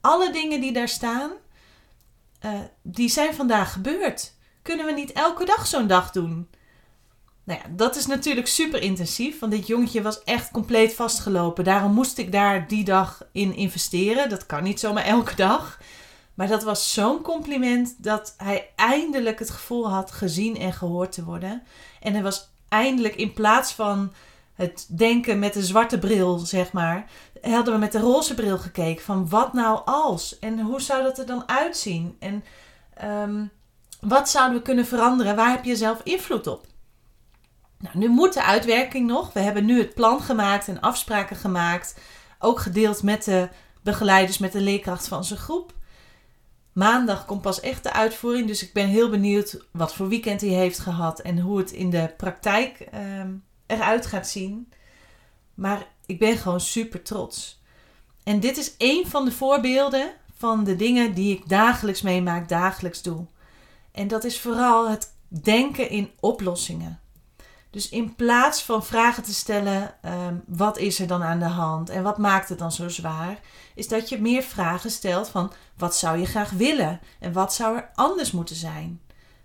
Alle 0.00 0.32
dingen 0.32 0.60
die 0.60 0.72
daar 0.72 0.88
staan, 0.88 1.30
uh, 2.44 2.60
die 2.82 3.08
zijn 3.08 3.34
vandaag 3.34 3.72
gebeurd. 3.72 4.34
Kunnen 4.62 4.86
we 4.86 4.92
niet 4.92 5.12
elke 5.12 5.44
dag 5.44 5.66
zo'n 5.66 5.86
dag 5.86 6.10
doen? 6.10 6.48
Nou 7.44 7.60
ja, 7.62 7.68
dat 7.76 7.96
is 7.96 8.06
natuurlijk 8.06 8.46
super 8.46 8.82
intensief, 8.82 9.38
want 9.38 9.52
dit 9.52 9.66
jongetje 9.66 10.02
was 10.02 10.24
echt 10.24 10.50
compleet 10.50 10.94
vastgelopen. 10.94 11.64
Daarom 11.64 11.92
moest 11.92 12.18
ik 12.18 12.32
daar 12.32 12.68
die 12.68 12.84
dag 12.84 13.24
in 13.32 13.54
investeren. 13.54 14.28
Dat 14.28 14.46
kan 14.46 14.62
niet 14.62 14.80
zomaar 14.80 15.04
elke 15.04 15.34
dag. 15.34 15.78
Maar 16.34 16.48
dat 16.48 16.62
was 16.62 16.92
zo'n 16.92 17.22
compliment 17.22 17.94
dat 17.98 18.34
hij 18.36 18.70
eindelijk 18.76 19.38
het 19.38 19.50
gevoel 19.50 19.90
had 19.90 20.12
gezien 20.12 20.58
en 20.58 20.72
gehoord 20.72 21.12
te 21.12 21.24
worden. 21.24 21.62
En 22.00 22.12
hij 22.12 22.22
was 22.22 22.50
eindelijk 22.68 23.14
in 23.14 23.32
plaats 23.32 23.72
van 23.72 24.12
het 24.54 24.86
denken 24.88 25.38
met 25.38 25.52
de 25.52 25.64
zwarte 25.64 25.98
bril, 25.98 26.38
zeg 26.38 26.72
maar, 26.72 27.10
hadden 27.42 27.74
we 27.74 27.80
met 27.80 27.92
de 27.92 28.00
roze 28.00 28.34
bril 28.34 28.58
gekeken 28.58 29.04
van 29.04 29.28
wat 29.28 29.52
nou 29.52 29.80
als 29.84 30.38
en 30.38 30.60
hoe 30.60 30.80
zou 30.80 31.02
dat 31.02 31.18
er 31.18 31.26
dan 31.26 31.48
uitzien 31.48 32.16
en 32.18 32.44
um, 33.04 33.50
wat 34.00 34.30
zouden 34.30 34.58
we 34.58 34.62
kunnen 34.62 34.86
veranderen? 34.86 35.36
Waar 35.36 35.50
heb 35.50 35.64
je 35.64 35.76
zelf 35.76 36.00
invloed 36.02 36.46
op? 36.46 36.66
Nou, 37.82 37.98
nu 37.98 38.08
moet 38.08 38.32
de 38.32 38.42
uitwerking 38.42 39.06
nog. 39.06 39.32
We 39.32 39.40
hebben 39.40 39.64
nu 39.64 39.78
het 39.78 39.94
plan 39.94 40.20
gemaakt 40.20 40.68
en 40.68 40.80
afspraken 40.80 41.36
gemaakt. 41.36 42.00
Ook 42.38 42.60
gedeeld 42.60 43.02
met 43.02 43.24
de 43.24 43.48
begeleiders, 43.82 44.38
met 44.38 44.52
de 44.52 44.60
leerkracht 44.60 45.08
van 45.08 45.24
zijn 45.24 45.38
groep. 45.38 45.74
Maandag 46.72 47.24
komt 47.24 47.42
pas 47.42 47.60
echt 47.60 47.82
de 47.82 47.92
uitvoering. 47.92 48.46
Dus 48.46 48.62
ik 48.62 48.72
ben 48.72 48.86
heel 48.86 49.10
benieuwd 49.10 49.64
wat 49.70 49.94
voor 49.94 50.08
weekend 50.08 50.40
hij 50.40 50.50
heeft 50.50 50.78
gehad 50.78 51.20
en 51.20 51.38
hoe 51.38 51.58
het 51.58 51.70
in 51.70 51.90
de 51.90 52.14
praktijk 52.16 52.88
uh, 52.94 53.00
eruit 53.66 54.06
gaat 54.06 54.28
zien. 54.28 54.72
Maar 55.54 55.86
ik 56.06 56.18
ben 56.18 56.36
gewoon 56.36 56.60
super 56.60 57.02
trots. 57.02 57.62
En 58.24 58.40
dit 58.40 58.56
is 58.56 58.76
één 58.76 59.06
van 59.06 59.24
de 59.24 59.32
voorbeelden 59.32 60.12
van 60.36 60.64
de 60.64 60.76
dingen 60.76 61.14
die 61.14 61.36
ik 61.36 61.48
dagelijks 61.48 62.02
meemaak, 62.02 62.48
dagelijks 62.48 63.02
doe. 63.02 63.26
En 63.92 64.08
dat 64.08 64.24
is 64.24 64.40
vooral 64.40 64.90
het 64.90 65.14
denken 65.28 65.90
in 65.90 66.10
oplossingen. 66.20 67.01
Dus 67.72 67.88
in 67.88 68.14
plaats 68.14 68.62
van 68.62 68.84
vragen 68.84 69.22
te 69.22 69.34
stellen, 69.34 69.94
um, 70.04 70.42
wat 70.46 70.78
is 70.78 70.98
er 70.98 71.06
dan 71.06 71.22
aan 71.22 71.38
de 71.38 71.44
hand 71.44 71.90
en 71.90 72.02
wat 72.02 72.18
maakt 72.18 72.48
het 72.48 72.58
dan 72.58 72.72
zo 72.72 72.88
zwaar, 72.88 73.40
is 73.74 73.88
dat 73.88 74.08
je 74.08 74.20
meer 74.20 74.42
vragen 74.42 74.90
stelt 74.90 75.28
van 75.28 75.52
wat 75.76 75.96
zou 75.96 76.18
je 76.18 76.26
graag 76.26 76.50
willen 76.50 77.00
en 77.20 77.32
wat 77.32 77.54
zou 77.54 77.76
er 77.76 77.90
anders 77.94 78.30
moeten 78.30 78.56
zijn. 78.56 79.00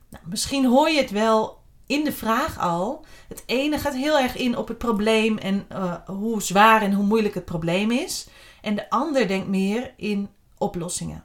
Nou, 0.09 0.23
misschien 0.27 0.65
hoor 0.65 0.89
je 0.89 1.01
het 1.01 1.11
wel 1.11 1.61
in 1.85 2.03
de 2.03 2.11
vraag 2.11 2.59
al. 2.59 3.05
Het 3.27 3.43
ene 3.45 3.79
gaat 3.79 3.93
heel 3.93 4.19
erg 4.19 4.35
in 4.35 4.57
op 4.57 4.67
het 4.67 4.77
probleem 4.77 5.37
en 5.37 5.65
uh, 5.71 5.93
hoe 6.05 6.41
zwaar 6.41 6.81
en 6.81 6.93
hoe 6.93 7.05
moeilijk 7.05 7.33
het 7.33 7.45
probleem 7.45 7.91
is. 7.91 8.27
En 8.61 8.75
de 8.75 8.89
ander 8.89 9.27
denkt 9.27 9.47
meer 9.47 9.93
in 9.97 10.29
oplossingen. 10.57 11.23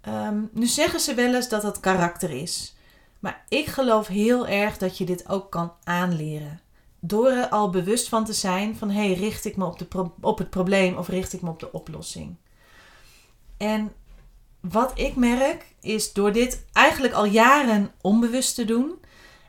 Ehm, 0.00 0.40
nu 0.52 0.66
zeggen 0.66 1.00
ze 1.00 1.14
wel 1.14 1.34
eens 1.34 1.48
dat 1.48 1.62
het 1.62 1.80
karakter 1.80 2.30
is. 2.30 2.76
Maar 3.18 3.44
ik 3.48 3.66
geloof 3.66 4.06
heel 4.06 4.46
erg 4.46 4.78
dat 4.78 4.98
je 4.98 5.04
dit 5.04 5.28
ook 5.28 5.50
kan 5.50 5.72
aanleren. 5.84 6.60
Door 7.00 7.30
er 7.30 7.48
al 7.48 7.70
bewust 7.70 8.08
van 8.08 8.24
te 8.24 8.32
zijn 8.32 8.76
van 8.76 8.90
hé, 8.90 9.06
hey, 9.06 9.14
richt 9.14 9.44
ik 9.44 9.56
me 9.56 9.64
op, 9.64 9.78
de 9.78 10.10
op 10.20 10.38
het 10.38 10.50
probleem 10.50 10.96
of 10.96 11.08
richt 11.08 11.32
ik 11.32 11.42
me 11.42 11.50
op 11.50 11.60
de 11.60 11.72
oplossing. 11.72 12.36
En 13.56 13.92
wat 14.60 14.98
ik 14.98 15.16
merk 15.16 15.74
is 15.80 16.12
door 16.12 16.32
dit 16.32 16.64
eigenlijk 16.72 17.14
al 17.14 17.24
jaren 17.24 17.90
onbewust 18.00 18.54
te 18.54 18.64
doen. 18.64 18.98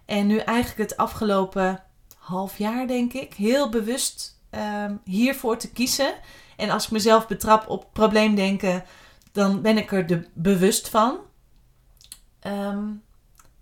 En 0.06 0.28
nu 0.28 0.38
eigenlijk 0.38 0.90
het 0.90 0.98
afgelopen 0.98 1.84
half 2.18 2.58
jaar 2.58 2.88
denk 2.88 3.14
ik 3.14 3.34
heel 3.34 3.70
bewust 3.70 4.40
um, 4.52 5.02
hiervoor 5.04 5.58
te 5.58 5.72
kiezen. 5.72 6.14
En 6.58 6.70
als 6.70 6.86
ik 6.86 6.92
mezelf 6.92 7.28
betrap 7.28 7.70
op 7.70 7.88
probleemdenken, 7.94 8.84
dan 9.32 9.62
ben 9.62 9.78
ik 9.78 9.92
er 9.92 10.08
de, 10.08 10.28
bewust 10.34 10.90
van. 10.90 11.18
Ehm, 12.40 12.88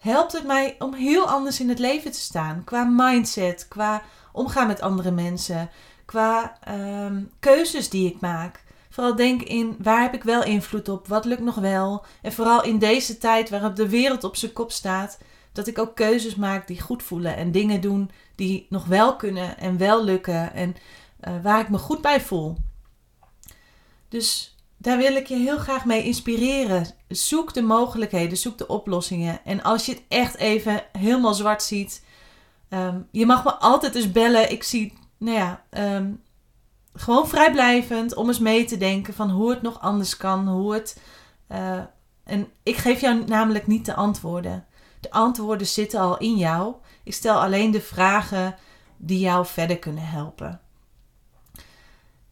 helpt 0.08 0.32
het 0.32 0.46
mij 0.46 0.76
om 0.80 0.94
heel 0.94 1.28
anders 1.28 1.60
in 1.60 1.70
het 1.70 1.80
leven 1.80 2.12
te 2.12 2.20
staan. 2.20 2.64
Qua 2.64 2.84
mindset, 2.84 3.68
qua 3.68 4.02
omgaan 4.32 4.68
met 4.68 4.82
andere 4.82 5.12
mensen, 5.12 5.70
qua 6.06 6.58
ehm, 6.64 7.24
keuzes 7.40 7.90
die 7.90 8.10
ik 8.10 8.20
maak. 8.20 8.64
Vooral 8.90 9.16
denk 9.16 9.42
in 9.42 9.76
waar 9.80 10.02
heb 10.02 10.14
ik 10.14 10.24
wel 10.24 10.44
invloed 10.44 10.90
op, 10.90 11.08
wat 11.08 11.26
lukt 11.26 11.42
nog 11.42 11.56
wel. 11.56 12.06
En 12.22 12.34
vooral 12.34 12.64
in 12.64 12.80
deze 12.80 13.18
tijd 13.18 13.50
waarop 13.50 13.76
de 13.76 13.90
wereld 13.90 14.24
op 14.24 14.36
zijn 14.36 14.54
kop 14.54 14.72
staat, 14.72 15.18
dat 15.52 15.68
ik 15.68 15.80
ook 15.80 15.96
keuzes 15.96 16.36
maak 16.36 16.68
die 16.68 16.82
goed 16.82 17.04
voelen 17.04 17.36
en 17.36 17.52
dingen 17.52 17.82
doen 17.82 18.12
die 18.36 18.66
nog 18.70 18.86
wel 18.86 19.16
kunnen 19.16 19.58
en 19.58 19.78
wel 19.78 20.04
lukken 20.04 20.54
en 20.54 20.76
uh, 21.28 21.44
waar 21.44 21.60
ik 21.60 21.70
me 21.70 21.78
goed 21.78 22.02
bij 22.02 22.22
voel. 22.22 22.58
Dus 24.10 24.56
daar 24.88 24.98
wil 24.98 25.16
ik 25.16 25.28
je 25.28 25.36
heel 25.36 25.58
graag 25.58 25.86
mee 25.86 26.04
inspireren. 26.04 26.88
Zoek 27.08 27.54
de 27.54 27.62
mogelijkheden, 27.62 28.38
zoek 28.38 28.58
de 28.58 28.68
oplossingen. 28.68 29.46
En 29.46 29.64
als 29.64 29.86
je 29.86 29.92
het 29.92 30.02
echt 30.08 30.36
even 30.36 30.84
helemaal 30.92 31.34
zwart 31.34 31.64
ziet, 31.64 32.06
um, 32.70 33.08
je 33.12 33.26
mag 33.26 33.44
me 33.44 33.54
altijd 33.54 33.96
eens 33.96 34.12
bellen. 34.12 34.52
Ik 34.52 34.64
zie, 34.64 34.94
nou 35.18 35.38
ja, 35.38 35.64
um, 35.96 36.24
gewoon 36.94 37.28
vrijblijvend 37.28 38.16
om 38.16 38.28
eens 38.28 38.40
mee 38.40 38.66
te 38.66 38.78
denken 38.78 39.14
van 39.14 39.30
hoe 39.30 39.50
het 39.50 39.62
nog 39.62 39.82
anders 39.82 40.18
kan, 40.18 40.48
hoe 40.48 40.74
het. 40.74 41.02
Uh, 41.52 41.80
en 42.24 42.48
ik 42.64 42.76
geef 42.76 43.02
jou 43.02 43.24
namelijk 43.26 43.68
niet 43.68 43.86
de 43.86 43.94
antwoorden. 43.94 44.66
De 45.00 45.12
antwoorden 45.12 45.68
zitten 45.68 46.00
al 46.00 46.18
in 46.18 46.36
jou. 46.36 46.76
Ik 47.04 47.14
stel 47.14 47.42
alleen 47.42 47.72
de 47.72 47.82
vragen 47.82 48.56
die 48.98 49.20
jou 49.20 49.46
verder 49.46 49.80
kunnen 49.80 50.08
helpen. 50.08 50.62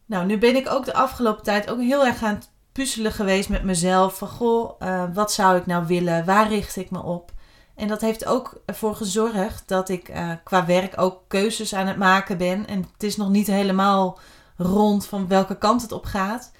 Nou, 0.06 0.26
nu 0.26 0.38
ben 0.38 0.56
ik 0.56 0.68
ook 0.68 0.84
de 0.84 0.94
afgelopen 0.94 1.42
tijd 1.42 1.70
ook 1.70 1.80
heel 1.80 2.06
erg 2.06 2.22
aan 2.22 2.34
het 2.34 2.50
puzzelen 2.72 3.12
geweest 3.12 3.48
met 3.48 3.62
mezelf. 3.62 4.18
Van 4.18 4.28
goh, 4.28 4.80
uh, 4.80 5.04
wat 5.14 5.32
zou 5.32 5.56
ik 5.56 5.66
nou 5.66 5.86
willen? 5.86 6.24
Waar 6.24 6.48
richt 6.48 6.76
ik 6.76 6.90
me 6.90 7.02
op? 7.02 7.32
En 7.74 7.88
dat 7.88 8.00
heeft 8.00 8.26
ook 8.26 8.60
ervoor 8.64 8.94
gezorgd 8.94 9.68
dat 9.68 9.88
ik 9.88 10.08
uh, 10.08 10.32
qua 10.44 10.66
werk 10.66 11.00
ook 11.00 11.22
keuzes 11.28 11.74
aan 11.74 11.86
het 11.86 11.96
maken 11.96 12.38
ben. 12.38 12.66
En 12.66 12.78
het 12.92 13.02
is 13.02 13.16
nog 13.16 13.28
niet 13.28 13.46
helemaal 13.46 14.18
rond 14.56 15.06
van 15.06 15.28
welke 15.28 15.58
kant 15.58 15.82
het 15.82 15.92
op 15.92 16.04
gaat. 16.04 16.52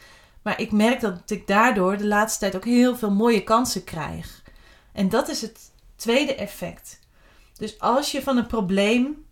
Maar 0.42 0.60
ik 0.60 0.72
merk 0.72 1.00
dat 1.00 1.30
ik 1.30 1.46
daardoor 1.46 1.96
de 1.96 2.06
laatste 2.06 2.38
tijd 2.38 2.56
ook 2.56 2.64
heel 2.64 2.96
veel 2.96 3.10
mooie 3.10 3.42
kansen 3.42 3.84
krijg. 3.84 4.42
En 4.92 5.08
dat 5.08 5.28
is 5.28 5.40
het 5.40 5.58
tweede 5.96 6.34
effect. 6.34 7.00
Dus 7.58 7.80
als 7.80 8.12
je 8.12 8.22
van 8.22 8.36
een 8.36 8.46
probleem 8.46 9.24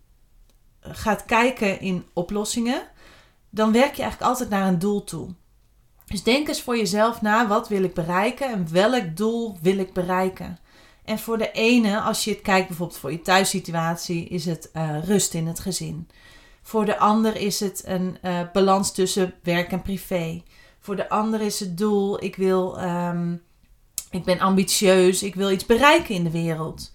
gaat 0.79 1.25
kijken 1.25 1.79
in 1.79 2.07
oplossingen, 2.13 2.81
dan 3.55 3.71
werk 3.71 3.95
je 3.95 4.01
eigenlijk 4.01 4.31
altijd 4.31 4.49
naar 4.49 4.67
een 4.67 4.79
doel 4.79 5.03
toe. 5.03 5.27
Dus 6.05 6.23
denk 6.23 6.47
eens 6.47 6.61
voor 6.61 6.77
jezelf 6.77 7.21
na, 7.21 7.47
wat 7.47 7.67
wil 7.67 7.83
ik 7.83 7.93
bereiken 7.93 8.51
en 8.51 8.71
welk 8.71 9.17
doel 9.17 9.57
wil 9.61 9.77
ik 9.77 9.93
bereiken? 9.93 10.59
En 11.03 11.19
voor 11.19 11.37
de 11.37 11.51
ene, 11.51 12.01
als 12.01 12.23
je 12.23 12.31
het 12.31 12.41
kijkt 12.41 12.67
bijvoorbeeld 12.67 12.99
voor 12.99 13.11
je 13.11 13.21
thuissituatie, 13.21 14.27
is 14.27 14.45
het 14.45 14.69
uh, 14.73 15.03
rust 15.03 15.33
in 15.33 15.47
het 15.47 15.59
gezin. 15.59 16.07
Voor 16.61 16.85
de 16.85 16.97
ander 16.97 17.35
is 17.35 17.59
het 17.59 17.81
een 17.85 18.17
uh, 18.21 18.39
balans 18.53 18.91
tussen 18.91 19.33
werk 19.43 19.71
en 19.71 19.81
privé. 19.81 20.43
Voor 20.79 20.95
de 20.95 21.09
ander 21.09 21.41
is 21.41 21.59
het 21.59 21.77
doel, 21.77 22.23
ik 22.23 22.35
wil, 22.35 22.81
um, 22.81 23.43
ik 24.09 24.23
ben 24.23 24.39
ambitieus, 24.39 25.23
ik 25.23 25.35
wil 25.35 25.51
iets 25.51 25.65
bereiken 25.65 26.15
in 26.15 26.23
de 26.23 26.31
wereld. 26.31 26.93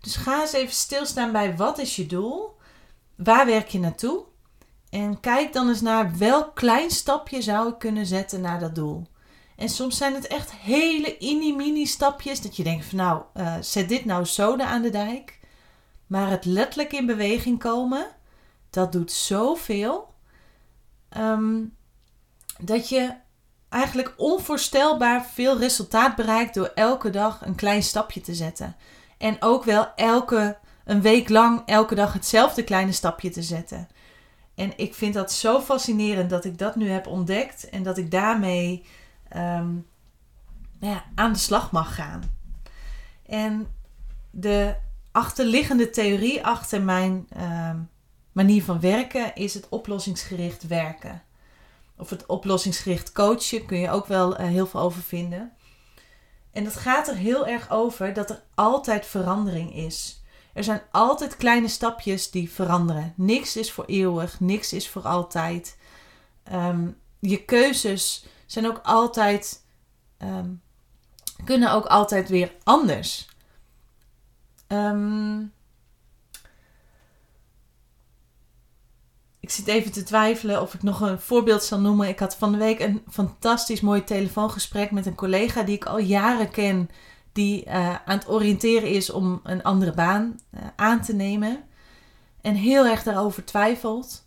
Dus 0.00 0.16
ga 0.16 0.40
eens 0.40 0.52
even 0.52 0.74
stilstaan 0.74 1.32
bij 1.32 1.56
wat 1.56 1.78
is 1.78 1.96
je 1.96 2.06
doel? 2.06 2.56
Waar 3.16 3.46
werk 3.46 3.68
je 3.68 3.78
naartoe? 3.78 4.24
En 4.90 5.20
kijk 5.20 5.52
dan 5.52 5.68
eens 5.68 5.80
naar 5.80 6.16
welk 6.18 6.54
klein 6.54 6.90
stapje 6.90 7.42
zou 7.42 7.68
ik 7.68 7.78
kunnen 7.78 8.06
zetten 8.06 8.40
naar 8.40 8.60
dat 8.60 8.74
doel. 8.74 9.06
En 9.56 9.68
soms 9.68 9.96
zijn 9.96 10.14
het 10.14 10.26
echt 10.26 10.52
hele 10.52 11.16
mini-mini 11.20 11.86
stapjes 11.86 12.40
dat 12.40 12.56
je 12.56 12.62
denkt 12.62 12.84
van 12.84 12.98
nou, 12.98 13.22
uh, 13.34 13.54
zet 13.60 13.88
dit 13.88 14.04
nou 14.04 14.26
zoden 14.26 14.66
aan 14.66 14.82
de 14.82 14.90
dijk. 14.90 15.38
Maar 16.06 16.30
het 16.30 16.44
letterlijk 16.44 16.92
in 16.92 17.06
beweging 17.06 17.58
komen, 17.58 18.06
dat 18.70 18.92
doet 18.92 19.12
zoveel. 19.12 20.14
Um, 21.16 21.76
dat 22.58 22.88
je 22.88 23.14
eigenlijk 23.68 24.14
onvoorstelbaar 24.16 25.24
veel 25.24 25.58
resultaat 25.58 26.16
bereikt 26.16 26.54
door 26.54 26.70
elke 26.74 27.10
dag 27.10 27.46
een 27.46 27.54
klein 27.54 27.82
stapje 27.82 28.20
te 28.20 28.34
zetten. 28.34 28.76
En 29.18 29.36
ook 29.40 29.64
wel 29.64 29.94
elke, 29.94 30.58
een 30.84 31.00
week 31.00 31.28
lang 31.28 31.62
elke 31.66 31.94
dag 31.94 32.12
hetzelfde 32.12 32.64
kleine 32.64 32.92
stapje 32.92 33.30
te 33.30 33.42
zetten. 33.42 33.88
En 34.56 34.72
ik 34.76 34.94
vind 34.94 35.14
dat 35.14 35.32
zo 35.32 35.60
fascinerend 35.60 36.30
dat 36.30 36.44
ik 36.44 36.58
dat 36.58 36.76
nu 36.76 36.88
heb 36.88 37.06
ontdekt 37.06 37.68
en 37.68 37.82
dat 37.82 37.98
ik 37.98 38.10
daarmee 38.10 38.84
um, 39.36 39.86
ja, 40.80 41.04
aan 41.14 41.32
de 41.32 41.38
slag 41.38 41.72
mag 41.72 41.94
gaan. 41.94 42.22
En 43.26 43.66
de 44.30 44.74
achterliggende 45.12 45.90
theorie 45.90 46.44
achter 46.44 46.82
mijn 46.82 47.28
um, 47.40 47.88
manier 48.32 48.62
van 48.62 48.80
werken 48.80 49.34
is 49.34 49.54
het 49.54 49.68
oplossingsgericht 49.68 50.66
werken. 50.66 51.22
Of 51.96 52.10
het 52.10 52.26
oplossingsgericht 52.26 53.12
coachen 53.12 53.66
kun 53.66 53.78
je 53.78 53.90
ook 53.90 54.06
wel 54.06 54.40
uh, 54.40 54.46
heel 54.46 54.66
veel 54.66 54.80
over 54.80 55.02
vinden. 55.02 55.52
En 56.52 56.64
dat 56.64 56.76
gaat 56.76 57.08
er 57.08 57.16
heel 57.16 57.46
erg 57.46 57.70
over 57.70 58.12
dat 58.12 58.30
er 58.30 58.42
altijd 58.54 59.06
verandering 59.06 59.74
is. 59.74 60.22
Er 60.56 60.64
zijn 60.64 60.82
altijd 60.90 61.36
kleine 61.36 61.68
stapjes 61.68 62.30
die 62.30 62.50
veranderen. 62.50 63.12
Niks 63.16 63.56
is 63.56 63.72
voor 63.72 63.84
eeuwig, 63.84 64.40
niks 64.40 64.72
is 64.72 64.88
voor 64.88 65.02
altijd. 65.02 65.78
Um, 66.52 67.00
je 67.18 67.44
keuzes 67.44 68.26
zijn 68.46 68.66
ook 68.66 68.80
altijd, 68.82 69.64
um, 70.18 70.62
kunnen 71.44 71.72
ook 71.72 71.84
altijd 71.84 72.28
weer 72.28 72.52
anders. 72.62 73.28
Um, 74.68 75.52
ik 79.40 79.50
zit 79.50 79.66
even 79.66 79.92
te 79.92 80.02
twijfelen 80.02 80.62
of 80.62 80.74
ik 80.74 80.82
nog 80.82 81.00
een 81.00 81.20
voorbeeld 81.20 81.62
zal 81.62 81.80
noemen. 81.80 82.08
Ik 82.08 82.18
had 82.18 82.36
van 82.36 82.52
de 82.52 82.58
week 82.58 82.80
een 82.80 83.02
fantastisch 83.10 83.80
mooi 83.80 84.04
telefoongesprek 84.04 84.90
met 84.90 85.06
een 85.06 85.14
collega 85.14 85.62
die 85.62 85.76
ik 85.76 85.84
al 85.84 85.98
jaren 85.98 86.50
ken 86.50 86.90
die 87.36 87.66
uh, 87.66 87.88
aan 87.88 88.18
het 88.18 88.28
oriënteren 88.28 88.88
is 88.88 89.10
om 89.10 89.40
een 89.42 89.62
andere 89.62 89.92
baan 89.92 90.40
uh, 90.54 90.60
aan 90.76 91.00
te 91.00 91.14
nemen. 91.14 91.64
En 92.40 92.54
heel 92.54 92.86
erg 92.86 93.02
daarover 93.02 93.44
twijfelt. 93.44 94.24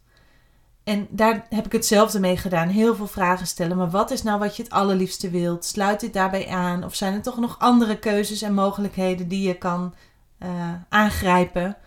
En 0.84 1.08
daar 1.10 1.46
heb 1.50 1.66
ik 1.66 1.72
hetzelfde 1.72 2.20
mee 2.20 2.38
gedaan. 2.38 2.68
Heel 2.68 2.96
veel 2.96 3.08
vragen 3.08 3.48
stellen. 3.48 3.78
Maar 3.78 3.90
wat 3.90 4.12
is 4.12 4.24
nou 4.24 4.40
wat 4.40 4.56
je 4.56 4.64
het 4.64 4.72
allerliefste 4.72 5.30
wilt? 5.30 5.66
Sluit 5.66 6.00
dit 6.00 6.14
daarbij 6.14 6.48
aan? 6.48 6.84
Of 6.84 6.96
zijn 6.96 7.14
er 7.14 7.22
toch 7.22 7.38
nog 7.38 7.60
andere 7.60 8.00
keuzes 8.00 8.42
en 8.42 8.54
mogelijkheden 8.54 9.28
die 9.28 9.48
je 9.48 9.58
kan 9.58 9.94
uh, 10.40 10.74
aangrijpen? 10.90 11.78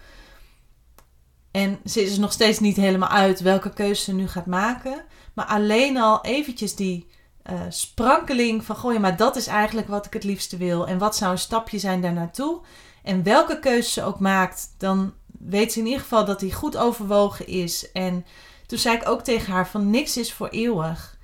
En 1.51 1.79
ze 1.85 2.03
is 2.03 2.15
er 2.15 2.21
nog 2.21 2.33
steeds 2.33 2.59
niet 2.59 2.77
helemaal 2.77 3.09
uit 3.09 3.41
welke 3.41 3.73
keuze 3.73 4.03
ze 4.03 4.15
nu 4.15 4.29
gaat 4.29 4.47
maken. 4.47 5.05
Maar 5.35 5.47
alleen 5.47 5.99
al 5.99 6.25
eventjes 6.25 6.75
die 6.75 7.09
uh, 7.51 7.61
sprankeling 7.69 8.65
van, 8.65 8.77
goh 8.77 8.99
maar 8.99 9.17
dat 9.17 9.37
is 9.37 9.47
eigenlijk 9.47 9.89
wat 9.89 10.07
ik 10.07 10.13
het 10.13 10.25
liefste 10.25 10.57
wil. 10.57 10.87
En 10.87 10.99
wat 10.99 11.17
zou 11.17 11.33
een 11.33 11.39
stapje 11.39 11.79
zijn 11.79 12.01
daar 12.01 12.13
naartoe? 12.13 12.61
En 13.03 13.23
welke 13.23 13.59
keuze 13.59 13.91
ze 13.91 14.05
ook 14.05 14.21
maakt, 14.21 14.75
dan 14.79 15.13
weet 15.27 15.73
ze 15.73 15.79
in 15.79 15.87
ieder 15.87 16.01
geval 16.01 16.25
dat 16.25 16.41
die 16.41 16.53
goed 16.53 16.77
overwogen 16.77 17.47
is. 17.47 17.93
En 17.93 18.25
toen 18.67 18.79
zei 18.79 18.97
ik 18.97 19.09
ook 19.09 19.23
tegen 19.23 19.53
haar 19.53 19.69
van 19.69 19.91
niks 19.91 20.17
is 20.17 20.33
voor 20.33 20.49
eeuwig. 20.49 21.19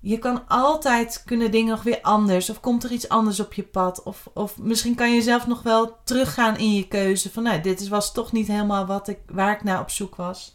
Je 0.00 0.18
kan 0.18 0.48
altijd 0.48 1.22
kunnen 1.26 1.50
dingen 1.50 1.70
nog 1.70 1.82
weer 1.82 1.98
anders. 2.02 2.50
Of 2.50 2.60
komt 2.60 2.84
er 2.84 2.92
iets 2.92 3.08
anders 3.08 3.40
op 3.40 3.52
je 3.52 3.62
pad. 3.62 4.02
Of, 4.02 4.28
of 4.34 4.58
misschien 4.58 4.94
kan 4.94 5.14
je 5.14 5.22
zelf 5.22 5.46
nog 5.46 5.62
wel 5.62 5.96
teruggaan 6.04 6.56
in 6.56 6.74
je 6.74 6.88
keuze. 6.88 7.30
Van 7.30 7.42
nou, 7.42 7.60
dit 7.60 7.88
was 7.88 8.12
toch 8.12 8.32
niet 8.32 8.46
helemaal 8.46 8.86
wat 8.86 9.08
ik, 9.08 9.18
waar 9.26 9.52
ik 9.52 9.62
naar 9.62 9.80
op 9.80 9.90
zoek 9.90 10.16
was. 10.16 10.54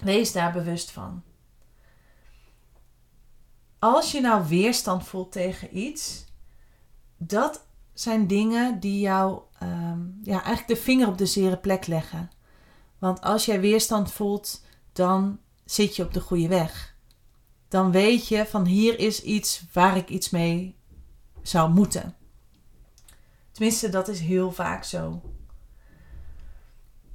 Wees 0.00 0.32
daar 0.32 0.52
bewust 0.52 0.90
van 0.90 1.22
als 3.80 4.12
je 4.12 4.20
nou 4.20 4.48
weerstand 4.48 5.04
voelt 5.04 5.32
tegen 5.32 5.78
iets, 5.78 6.24
dat 7.16 7.66
zijn 7.92 8.26
dingen 8.26 8.80
die 8.80 9.00
jou 9.00 9.40
ehm, 9.58 10.00
ja, 10.22 10.32
eigenlijk 10.32 10.68
de 10.68 10.76
vinger 10.76 11.08
op 11.08 11.18
de 11.18 11.26
zere 11.26 11.56
plek 11.56 11.86
leggen. 11.86 12.30
Want 12.98 13.20
als 13.20 13.44
jij 13.44 13.60
weerstand 13.60 14.12
voelt, 14.12 14.64
dan 14.92 15.38
zit 15.64 15.96
je 15.96 16.02
op 16.02 16.14
de 16.14 16.20
goede 16.20 16.48
weg. 16.48 16.94
Dan 17.68 17.90
weet 17.90 18.28
je 18.28 18.46
van 18.46 18.64
hier 18.64 18.98
is 18.98 19.22
iets 19.22 19.64
waar 19.72 19.96
ik 19.96 20.08
iets 20.08 20.30
mee 20.30 20.76
zou 21.42 21.70
moeten. 21.70 22.16
Tenminste, 23.52 23.88
dat 23.88 24.08
is 24.08 24.20
heel 24.20 24.52
vaak 24.52 24.84
zo. 24.84 25.22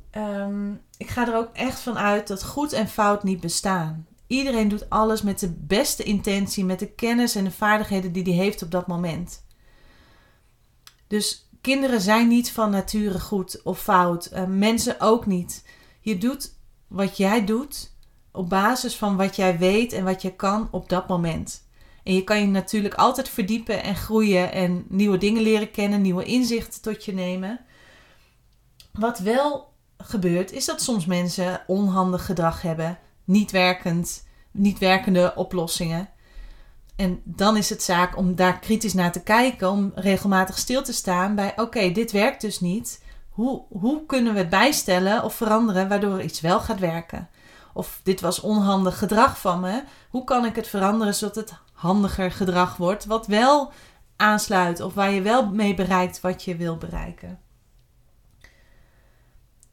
Ehm, 0.09 0.73
ik 0.97 1.09
ga 1.09 1.27
er 1.27 1.35
ook 1.35 1.53
echt 1.53 1.79
van 1.79 1.97
uit 1.97 2.27
dat 2.27 2.43
goed 2.43 2.73
en 2.73 2.87
fout 2.87 3.23
niet 3.23 3.39
bestaan. 3.39 4.07
Iedereen 4.27 4.67
doet 4.67 4.89
alles 4.89 5.21
met 5.21 5.39
de 5.39 5.51
beste 5.51 6.03
intentie, 6.03 6.65
met 6.65 6.79
de 6.79 6.91
kennis 6.91 7.35
en 7.35 7.43
de 7.43 7.51
vaardigheden 7.51 8.11
die 8.11 8.23
hij 8.23 8.33
heeft 8.33 8.61
op 8.63 8.71
dat 8.71 8.87
moment. 8.87 9.45
Dus 11.07 11.49
kinderen 11.61 12.01
zijn 12.01 12.27
niet 12.27 12.51
van 12.51 12.69
nature 12.69 13.19
goed 13.19 13.61
of 13.63 13.81
fout. 13.81 14.29
Uh, 14.33 14.43
mensen 14.43 14.99
ook 14.99 15.25
niet. 15.25 15.65
Je 15.99 16.17
doet 16.17 16.53
wat 16.87 17.17
jij 17.17 17.45
doet 17.45 17.93
op 18.31 18.49
basis 18.49 18.95
van 18.95 19.15
wat 19.15 19.35
jij 19.35 19.57
weet 19.57 19.93
en 19.93 20.03
wat 20.03 20.21
je 20.21 20.35
kan 20.35 20.67
op 20.71 20.89
dat 20.89 21.07
moment. 21.07 21.63
En 22.03 22.13
je 22.13 22.23
kan 22.23 22.39
je 22.39 22.47
natuurlijk 22.47 22.93
altijd 22.93 23.29
verdiepen 23.29 23.83
en 23.83 23.95
groeien 23.95 24.51
en 24.51 24.85
nieuwe 24.89 25.17
dingen 25.17 25.41
leren 25.41 25.71
kennen, 25.71 26.01
nieuwe 26.01 26.23
inzichten 26.23 26.81
tot 26.81 27.05
je 27.05 27.13
nemen. 27.13 27.59
Wat 28.91 29.19
wel 29.19 29.73
gebeurt, 29.97 30.51
is 30.51 30.65
dat 30.65 30.81
soms 30.81 31.05
mensen 31.05 31.61
onhandig 31.67 32.25
gedrag 32.25 32.61
hebben, 32.61 32.99
niet 33.25 33.51
werkend, 33.51 34.27
niet 34.51 34.79
werkende 34.79 35.33
oplossingen. 35.35 36.09
En 36.95 37.21
dan 37.23 37.57
is 37.57 37.69
het 37.69 37.83
zaak 37.83 38.17
om 38.17 38.35
daar 38.35 38.59
kritisch 38.59 38.93
naar 38.93 39.11
te 39.11 39.23
kijken, 39.23 39.69
om 39.69 39.91
regelmatig 39.95 40.57
stil 40.57 40.83
te 40.83 40.93
staan 40.93 41.35
bij: 41.35 41.53
oké, 41.55 41.91
dit 41.91 42.11
werkt 42.11 42.41
dus 42.41 42.59
niet. 42.59 43.03
Hoe, 43.29 43.63
hoe 43.69 44.05
kunnen 44.05 44.33
we 44.33 44.39
het 44.39 44.49
bijstellen 44.49 45.23
of 45.23 45.35
veranderen 45.35 45.87
waardoor 45.87 46.21
iets 46.21 46.41
wel 46.41 46.59
gaat 46.59 46.79
werken? 46.79 47.29
Of 47.73 47.99
dit 48.03 48.21
was 48.21 48.39
onhandig 48.39 48.97
gedrag 48.97 49.39
van 49.39 49.59
me. 49.59 49.83
Hoe 50.09 50.23
kan 50.23 50.45
ik 50.45 50.55
het 50.55 50.67
veranderen 50.67 51.15
zodat 51.15 51.35
het 51.35 51.53
handiger 51.73 52.31
gedrag 52.31 52.77
wordt, 52.77 53.05
wat 53.05 53.27
wel 53.27 53.71
aansluit 54.15 54.79
of 54.81 54.93
waar 54.93 55.11
je 55.11 55.21
wel 55.21 55.49
mee 55.49 55.73
bereikt 55.73 56.21
wat 56.21 56.43
je 56.43 56.55
wil 56.55 56.77
bereiken? 56.77 57.39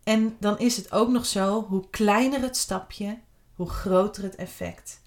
En 0.05 0.37
dan 0.41 0.59
is 0.59 0.77
het 0.77 0.93
ook 0.93 1.09
nog 1.09 1.27
zo, 1.27 1.67
hoe 1.69 1.91
kleiner 1.91 2.41
het 2.41 2.57
stapje, 2.57 3.19
hoe 3.63 3.71
groter 3.71 4.23
het 4.23 4.35
effect. 4.35 5.01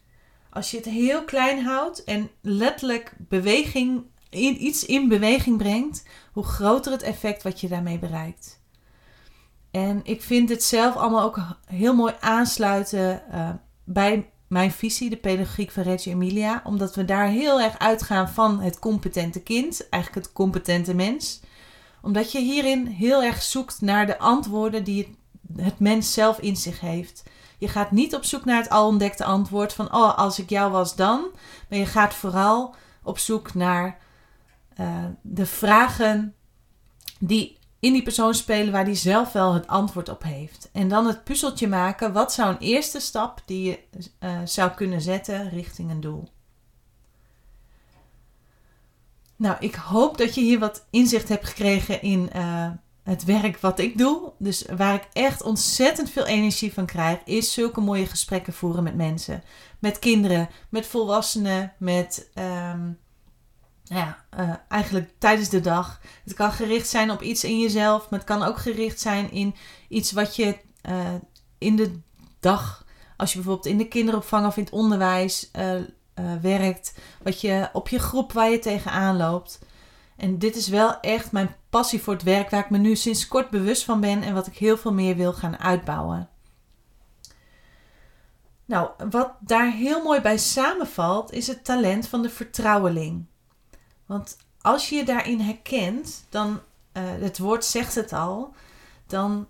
Als 0.50 0.72
je 0.72 0.78
het 0.78 0.86
heel 0.86 1.24
klein 1.24 1.64
houdt 1.64 2.04
en 2.04 2.30
letterlijk 2.42 3.16
beweging, 3.18 4.04
iets 4.30 4.86
in 4.86 5.08
beweging 5.08 5.58
brengt, 5.58 6.04
hoe 6.34 6.44
groter 6.44 6.92
het 6.92 7.02
effect 7.02 7.44
wat 7.44 7.62
je 7.62 7.68
daarmee 7.68 8.00
bereikt. 8.00 8.60
En 9.72 10.02
ik 10.04 10.22
vind 10.22 10.50
het 10.50 10.64
zelf 10.64 10.96
allemaal 10.96 11.22
ook 11.24 11.40
heel 11.66 11.96
mooi 11.96 12.14
aansluiten 12.20 13.24
uh, 13.32 13.50
bij 13.84 14.30
mijn 14.48 14.72
visie, 14.72 15.10
de 15.10 15.18
pedagogiek 15.18 15.72
van 15.72 15.84
Reggio 15.84 16.14
Emilia. 16.14 16.62
Omdat 16.64 16.96
we 16.96 17.06
daar 17.06 17.28
heel 17.28 17.62
erg 17.62 17.80
uitgaan 17.80 18.30
van 18.30 18.60
het 18.60 18.80
competente 18.80 19.42
kind, 19.42 19.90
eigenlijk 19.90 20.26
het 20.26 20.36
competente 20.36 20.94
mens. 20.94 21.42
Omdat 22.02 22.32
je 22.32 22.40
hierin 22.40 22.86
heel 22.86 23.24
erg 23.24 23.42
zoekt 23.42 23.82
naar 23.82 24.06
de 24.06 24.18
antwoorden 24.18 24.84
die 24.84 25.16
het 25.58 25.80
mens 25.80 26.14
zelf 26.14 26.40
in 26.40 26.56
zich 26.56 26.80
heeft. 26.80 27.24
Je 27.66 27.72
gaat 27.72 27.92
niet 27.92 28.16
op 28.16 28.24
zoek 28.26 28.46
naar 28.46 28.62
het 28.62 28.70
al 28.70 28.88
ontdekte 28.88 29.24
antwoord 29.24 29.74
van, 29.74 29.94
oh, 29.94 30.18
als 30.18 30.40
ik 30.40 30.50
jou 30.50 30.72
was 30.72 30.96
dan. 30.96 31.28
Maar 31.70 31.80
je 31.80 31.86
gaat 31.86 32.14
vooral 32.14 32.76
op 33.04 33.18
zoek 33.18 33.54
naar 33.54 33.98
uh, 34.80 35.06
de 35.22 35.46
vragen 35.46 36.36
die 37.20 37.58
in 37.80 37.94
die 37.94 38.04
persoon 38.04 38.34
spelen 38.34 38.72
waar 38.72 38.86
die 38.86 38.96
zelf 38.96 39.32
wel 39.32 39.54
het 39.54 39.68
antwoord 39.68 40.10
op 40.10 40.24
heeft. 40.24 40.70
En 40.72 40.88
dan 40.88 41.08
het 41.08 41.24
puzzeltje 41.24 41.68
maken. 41.68 42.14
Wat 42.14 42.34
zou 42.34 42.50
een 42.50 42.60
eerste 42.60 43.00
stap 43.00 43.42
die 43.46 43.70
je 43.70 43.80
uh, 44.20 44.40
zou 44.44 44.72
kunnen 44.72 45.02
zetten 45.02 45.50
richting 45.50 45.92
een 45.92 46.02
doel? 46.02 46.30
Nou, 49.36 49.56
ik 49.60 49.76
hoop 49.76 50.18
dat 50.18 50.36
je 50.36 50.42
hier 50.42 50.60
wat 50.60 50.86
inzicht 50.90 51.30
hebt 51.30 51.46
gekregen 51.46 52.02
in 52.02 52.30
uh, 52.36 52.70
het 53.06 53.24
werk 53.24 53.60
wat 53.60 53.80
ik 53.80 53.98
doe. 53.98 54.32
Dus 54.38 54.66
waar 54.78 54.94
ik 54.94 55.08
echt 55.14 55.42
ontzettend 55.42 56.10
veel 56.10 56.26
energie 56.26 56.74
van 56.74 56.86
krijg, 56.86 57.20
is 57.26 57.54
zulke 57.54 57.82
mooie 57.82 58.06
gesprekken 58.06 58.54
voeren 58.54 58.84
met 58.84 58.96
mensen. 58.96 59.44
Met 59.80 60.00
kinderen, 60.00 60.50
met 60.70 60.86
volwassenen, 60.86 61.74
met 61.78 62.30
um, 62.72 62.98
ja, 63.84 64.26
uh, 64.40 64.54
eigenlijk 64.68 65.12
tijdens 65.18 65.50
de 65.50 65.62
dag. 65.62 66.02
Het 66.24 66.34
kan 66.34 66.52
gericht 66.52 66.88
zijn 66.88 67.12
op 67.12 67.22
iets 67.22 67.44
in 67.44 67.60
jezelf, 67.60 68.10
maar 68.10 68.20
het 68.20 68.28
kan 68.28 68.44
ook 68.44 68.58
gericht 68.58 69.00
zijn 69.00 69.32
in 69.32 69.56
iets 69.90 70.12
wat 70.12 70.36
je 70.36 70.58
uh, 70.90 71.14
in 71.58 71.76
de 71.76 72.00
dag, 72.40 72.86
als 73.18 73.30
je 73.32 73.36
bijvoorbeeld 73.38 73.68
in 73.68 73.78
de 73.78 73.88
kinderopvang 73.88 74.46
of 74.48 74.58
in 74.58 74.64
het 74.64 74.74
onderwijs 74.74 75.52
uh, 75.56 75.82
werkt, 76.42 76.94
wat 77.24 77.42
je 77.42 77.70
op 77.74 77.88
je 77.88 78.00
groep 78.00 78.32
waar 78.32 78.50
je 78.50 78.60
tegenaan 78.60 79.18
loopt. 79.18 79.60
En 80.16 80.40
dit 80.40 80.56
is 80.56 80.68
wel 80.68 81.00
echt 81.00 81.32
mijn 81.32 81.56
passie 81.70 82.02
voor 82.02 82.14
het 82.14 82.24
werk, 82.24 82.50
waar 82.50 82.64
ik 82.64 82.70
me 82.70 82.78
nu 82.78 82.96
sinds 82.96 83.28
kort 83.28 83.50
bewust 83.50 83.84
van 83.84 84.00
ben 84.00 84.24
en 84.24 84.34
wat 84.34 84.48
ik 84.48 84.58
heel 84.58 84.78
veel 84.78 84.94
meer 84.94 85.16
wil 85.16 85.34
gaan 85.34 85.58
uitbouwen. 85.58 86.30
Nou, 88.66 88.90
wat 89.10 89.32
daar 89.40 89.72
heel 89.72 90.04
mooi 90.04 90.22
bij 90.22 90.38
samenvalt, 90.38 91.32
is 91.32 91.48
het 91.48 91.66
talent 91.66 92.08
van 92.08 92.22
de 92.22 92.30
vertrouweling. 92.30 93.26
Want 94.06 94.38
als 94.62 94.90
je 94.90 94.96
je 94.96 95.06
daarin 95.06 95.40
herkent, 95.40 96.26
dan, 96.30 96.50
uh, 96.94 97.04
het 97.04 97.38
woord 97.38 97.66
zegt 97.66 97.96
het 97.96 98.14
al, 98.14 98.54
dan 99.08 99.48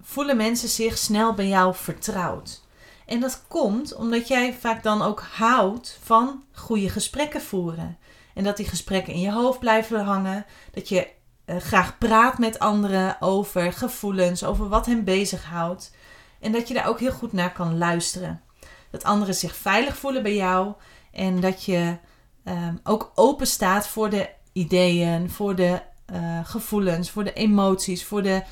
voelen 0.00 0.36
mensen 0.36 0.68
zich 0.68 0.98
snel 0.98 1.34
bij 1.34 1.48
jou 1.48 1.74
vertrouwd. 1.74 2.64
En 3.06 3.20
dat 3.20 3.44
komt 3.48 3.94
omdat 3.94 4.28
jij 4.28 4.54
vaak 4.54 4.82
dan 4.82 5.02
ook 5.02 5.20
houdt 5.20 5.98
van 6.02 6.44
goede 6.52 6.88
gesprekken 6.88 7.42
voeren. 7.42 7.98
En 8.36 8.44
dat 8.44 8.56
die 8.56 8.68
gesprekken 8.68 9.12
in 9.12 9.20
je 9.20 9.32
hoofd 9.32 9.58
blijven 9.58 10.04
hangen. 10.04 10.46
Dat 10.72 10.88
je 10.88 11.08
uh, 11.46 11.56
graag 11.56 11.98
praat 11.98 12.38
met 12.38 12.58
anderen 12.58 13.20
over 13.20 13.72
gevoelens, 13.72 14.44
over 14.44 14.68
wat 14.68 14.86
hen 14.86 15.04
bezighoudt. 15.04 15.94
En 16.40 16.52
dat 16.52 16.68
je 16.68 16.74
daar 16.74 16.88
ook 16.88 17.00
heel 17.00 17.12
goed 17.12 17.32
naar 17.32 17.52
kan 17.52 17.78
luisteren. 17.78 18.42
Dat 18.90 19.04
anderen 19.04 19.34
zich 19.34 19.56
veilig 19.56 19.96
voelen 19.96 20.22
bij 20.22 20.34
jou. 20.34 20.74
En 21.12 21.40
dat 21.40 21.64
je 21.64 21.98
um, 22.44 22.80
ook 22.82 23.12
open 23.14 23.46
staat 23.46 23.88
voor 23.88 24.10
de 24.10 24.28
ideeën, 24.52 25.30
voor 25.30 25.54
de 25.54 25.82
uh, 26.12 26.40
gevoelens, 26.44 27.10
voor 27.10 27.24
de 27.24 27.32
emoties, 27.32 28.04
voor 28.04 28.22
de, 28.22 28.42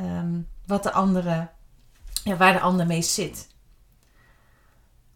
um, 0.00 0.48
wat 0.66 0.82
de 0.82 0.92
andere, 0.92 1.48
ja, 2.24 2.36
waar 2.36 2.52
de 2.52 2.60
ander 2.60 2.86
mee 2.86 3.02
zit. 3.02 3.48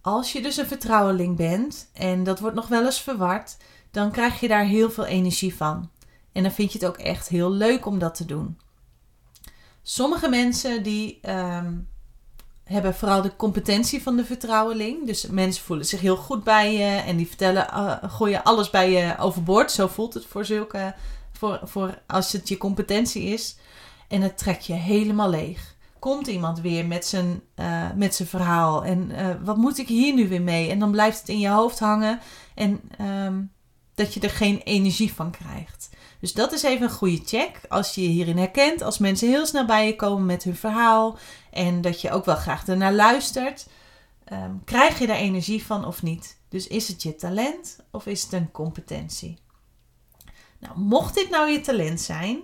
Als 0.01 0.33
je 0.33 0.43
dus 0.43 0.57
een 0.57 0.67
vertrouweling 0.67 1.37
bent, 1.37 1.91
en 1.93 2.25
dat 2.25 2.41
wordt 2.41 2.57
nog 2.57 2.69
wel 2.69 2.85
eens 2.85 3.01
verward, 3.01 3.57
dan 3.95 4.11
krijg 4.11 4.41
je 4.41 4.49
daar 4.49 4.65
heel 4.65 4.91
veel 4.91 5.05
energie 5.05 5.55
van. 5.55 5.91
En 6.33 6.43
dan 6.43 6.53
vind 6.53 6.73
je 6.73 6.79
het 6.79 6.89
ook 6.89 6.99
echt 6.99 7.29
heel 7.29 7.51
leuk 7.51 7.87
om 7.87 7.99
dat 7.99 8.15
te 8.15 8.25
doen. 8.25 8.59
Sommige 9.83 10.29
mensen 10.29 10.83
die 10.83 11.21
um, 11.31 11.89
hebben 12.65 12.95
vooral 12.95 13.23
de 13.23 13.37
competentie 13.37 14.03
van 14.03 14.17
de 14.17 14.25
vertrouweling. 14.25 15.07
Dus 15.07 15.27
mensen 15.27 15.65
voelen 15.65 15.87
zich 15.87 16.01
heel 16.01 16.17
goed 16.17 16.45
bij 16.45 16.73
je 16.73 16.97
en 16.97 17.17
die 17.17 17.27
vertellen, 17.27 17.67
uh, 17.73 17.97
gooien 18.03 18.43
alles 18.43 18.71
bij 18.71 18.91
je 18.91 19.19
overboord. 19.19 19.71
Zo 19.71 19.87
voelt 19.87 20.15
het 20.15 20.25
voor 20.25 20.45
zulke, 20.45 20.95
voor, 21.33 21.61
voor 21.63 21.99
als 22.07 22.33
het 22.33 22.49
je 22.49 22.57
competentie 22.57 23.23
is. 23.23 23.57
En 24.09 24.23
het 24.23 24.39
trekt 24.39 24.67
je 24.67 24.73
helemaal 24.73 25.31
leeg. 25.31 25.75
Komt 25.99 26.27
iemand 26.27 26.61
weer 26.61 26.87
met 26.87 27.07
zijn, 27.07 27.43
uh, 27.57 27.87
met 27.97 28.15
zijn 28.15 28.29
verhaal 28.29 28.85
en 28.85 29.11
uh, 29.11 29.29
wat 29.45 29.57
moet 29.57 29.79
ik 29.79 29.89
hier 29.89 30.15
nu 30.15 30.29
weer 30.29 30.43
mee? 30.43 30.71
En 30.71 30.79
dan 30.79 30.91
blijft 30.91 31.19
het 31.19 31.29
in 31.29 31.39
je 31.39 31.49
hoofd 31.49 31.79
hangen 31.79 32.21
en 32.55 32.81
um, 33.01 33.53
dat 33.95 34.15
je 34.15 34.21
er 34.21 34.31
geen 34.31 34.61
energie 34.61 35.13
van 35.13 35.31
krijgt. 35.31 35.89
Dus 36.21 36.33
dat 36.33 36.53
is 36.53 36.63
even 36.63 36.83
een 36.83 36.95
goede 36.95 37.23
check. 37.25 37.61
Als 37.69 37.95
je 37.95 38.03
je 38.03 38.09
hierin 38.09 38.39
herkent, 38.39 38.83
als 38.83 38.99
mensen 38.99 39.29
heel 39.29 39.47
snel 39.47 39.67
bij 39.67 39.87
je 39.87 39.97
komen 39.97 40.27
met 40.27 40.43
hun 40.43 40.57
verhaal 40.57 41.19
en 41.51 41.81
dat 41.81 42.01
je 42.01 42.11
ook 42.11 42.25
wel 42.25 42.37
graag 42.37 42.67
ernaar 42.67 42.93
luistert, 42.93 43.67
um, 44.33 44.63
krijg 44.65 44.99
je 44.99 45.07
daar 45.07 45.17
energie 45.17 45.65
van 45.65 45.85
of 45.85 46.03
niet? 46.03 46.39
Dus 46.49 46.67
is 46.67 46.89
het 46.89 47.03
je 47.03 47.15
talent 47.15 47.79
of 47.91 48.07
is 48.07 48.23
het 48.23 48.33
een 48.33 48.51
competentie? 48.51 49.39
Nou, 50.59 50.79
mocht 50.79 51.15
dit 51.15 51.31
nou 51.31 51.51
je 51.51 51.61
talent 51.61 52.01
zijn, 52.01 52.43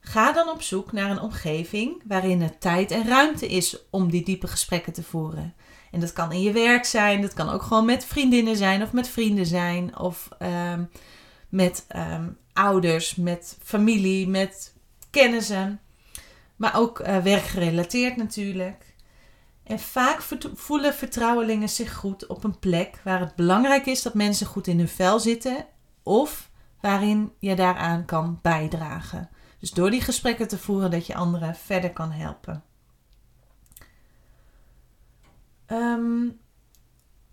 ga 0.00 0.32
dan 0.32 0.48
op 0.48 0.62
zoek 0.62 0.92
naar 0.92 1.10
een 1.10 1.20
omgeving 1.20 2.02
waarin 2.06 2.42
er 2.42 2.58
tijd 2.58 2.90
en 2.90 3.08
ruimte 3.08 3.48
is 3.48 3.76
om 3.90 4.10
die 4.10 4.24
diepe 4.24 4.46
gesprekken 4.46 4.92
te 4.92 5.02
voeren. 5.02 5.54
En 5.92 6.00
dat 6.00 6.12
kan 6.12 6.32
in 6.32 6.42
je 6.42 6.52
werk 6.52 6.84
zijn, 6.84 7.20
dat 7.20 7.32
kan 7.32 7.48
ook 7.48 7.62
gewoon 7.62 7.84
met 7.84 8.04
vriendinnen 8.04 8.56
zijn 8.56 8.82
of 8.82 8.92
met 8.92 9.08
vrienden 9.08 9.46
zijn 9.46 9.98
of 9.98 10.28
um, 10.72 10.90
met 11.48 11.86
um, 11.96 12.38
ouders, 12.52 13.14
met 13.14 13.56
familie, 13.62 14.28
met 14.28 14.74
kennissen. 15.10 15.80
Maar 16.56 16.76
ook 16.76 17.00
uh, 17.00 17.16
werkgerelateerd 17.16 18.16
natuurlijk. 18.16 18.94
En 19.62 19.78
vaak 19.78 20.22
voelen 20.54 20.94
vertrouwelingen 20.94 21.68
zich 21.68 21.94
goed 21.94 22.26
op 22.26 22.44
een 22.44 22.58
plek 22.58 23.00
waar 23.04 23.20
het 23.20 23.34
belangrijk 23.34 23.86
is 23.86 24.02
dat 24.02 24.14
mensen 24.14 24.46
goed 24.46 24.66
in 24.66 24.78
hun 24.78 24.88
vel 24.88 25.20
zitten 25.20 25.66
of 26.02 26.50
waarin 26.80 27.32
je 27.38 27.54
daaraan 27.54 28.04
kan 28.04 28.38
bijdragen. 28.42 29.28
Dus 29.58 29.70
door 29.70 29.90
die 29.90 30.00
gesprekken 30.00 30.48
te 30.48 30.58
voeren, 30.58 30.90
dat 30.90 31.06
je 31.06 31.14
anderen 31.14 31.54
verder 31.54 31.92
kan 31.92 32.10
helpen. 32.10 32.62
Um, 35.72 36.40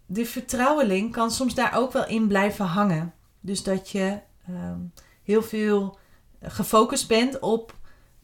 de 0.06 0.26
vertrouweling 0.26 1.12
kan 1.12 1.32
soms 1.32 1.54
daar 1.54 1.78
ook 1.78 1.92
wel 1.92 2.08
in 2.08 2.28
blijven 2.28 2.66
hangen. 2.66 3.14
Dus 3.40 3.64
dat 3.64 3.90
je 3.90 4.20
ehm, 4.48 4.80
heel 5.24 5.44
veel 5.44 5.98
gefocust 6.42 7.08
bent 7.08 7.40
op 7.40 7.78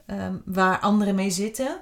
um, 0.08 0.41
waar 0.45 0.80
anderen 0.80 1.15
mee 1.15 1.30
zitten. 1.30 1.82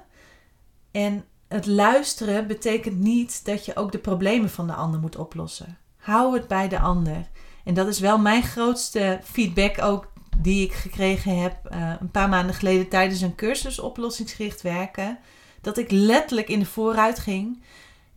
En 0.90 1.24
het 1.48 1.66
luisteren 1.66 2.46
betekent 2.46 2.98
niet 2.98 3.44
dat 3.44 3.64
je 3.64 3.76
ook 3.76 3.92
de 3.92 3.98
problemen 3.98 4.50
van 4.50 4.66
de 4.66 4.74
ander 4.74 5.00
moet 5.00 5.16
oplossen. 5.16 5.78
Hou 5.96 6.34
het 6.34 6.48
bij 6.48 6.68
de 6.68 6.78
ander. 6.78 7.28
En 7.64 7.74
dat 7.74 7.88
is 7.88 8.00
wel 8.00 8.18
mijn 8.18 8.42
grootste 8.42 9.20
feedback 9.22 9.82
ook 9.82 10.12
die 10.36 10.64
ik 10.64 10.72
gekregen 10.72 11.40
heb 11.40 11.68
uh, 11.72 11.92
een 12.00 12.10
paar 12.10 12.28
maanden 12.28 12.54
geleden 12.54 12.88
tijdens 12.88 13.20
een 13.20 13.34
cursus 13.34 13.78
oplossingsgericht 13.78 14.62
werken. 14.62 15.18
Dat 15.60 15.78
ik 15.78 15.90
letterlijk 15.90 16.48
in 16.48 16.58
de 16.58 16.66
vooruit 16.66 17.18
ging. 17.18 17.62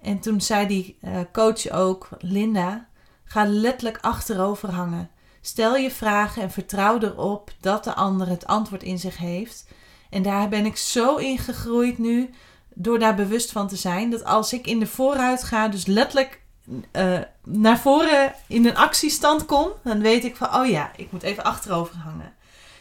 En 0.08 0.20
toen 0.20 0.42
zei 0.42 0.68
die 0.68 0.98
uh, 1.04 1.20
coach 1.34 1.70
ook, 1.70 2.08
Linda, 2.20 2.88
ga 3.24 3.46
letterlijk 3.46 3.98
achterover 4.02 4.72
hangen. 4.72 5.10
Stel 5.42 5.76
je 5.76 5.92
vragen 5.92 6.42
en 6.42 6.52
vertrouw 6.52 7.00
erop 7.00 7.52
dat 7.62 7.84
de 7.84 7.94
ander 7.94 8.28
het 8.28 8.46
antwoord 8.46 8.84
in 8.84 9.00
zich 9.00 9.18
heeft. 9.18 9.68
En 10.10 10.22
daar 10.22 10.50
ben 10.50 10.66
ik 10.66 10.78
zo 10.78 11.16
in 11.16 11.38
gegroeid 11.38 11.98
nu, 11.98 12.30
door 12.74 13.00
daar 13.00 13.16
bewust 13.16 13.52
van 13.52 13.68
te 13.68 13.76
zijn, 13.76 14.10
dat 14.10 14.26
als 14.26 14.54
ik 14.54 14.68
in 14.68 14.80
de 14.80 14.88
vooruit 14.88 15.44
ga, 15.44 15.68
dus 15.68 15.86
letterlijk 15.86 16.42
uh, 16.92 17.20
naar 17.44 17.80
voren 17.80 18.34
in 18.48 18.66
een 18.66 18.78
actiestand 18.78 19.46
kom, 19.46 19.72
dan 19.84 20.00
weet 20.00 20.24
ik 20.24 20.36
van, 20.36 20.56
oh 20.56 20.68
ja, 20.68 20.92
ik 20.96 21.12
moet 21.12 21.24
even 21.24 21.44
achterover 21.44 21.96
hangen. 21.96 22.34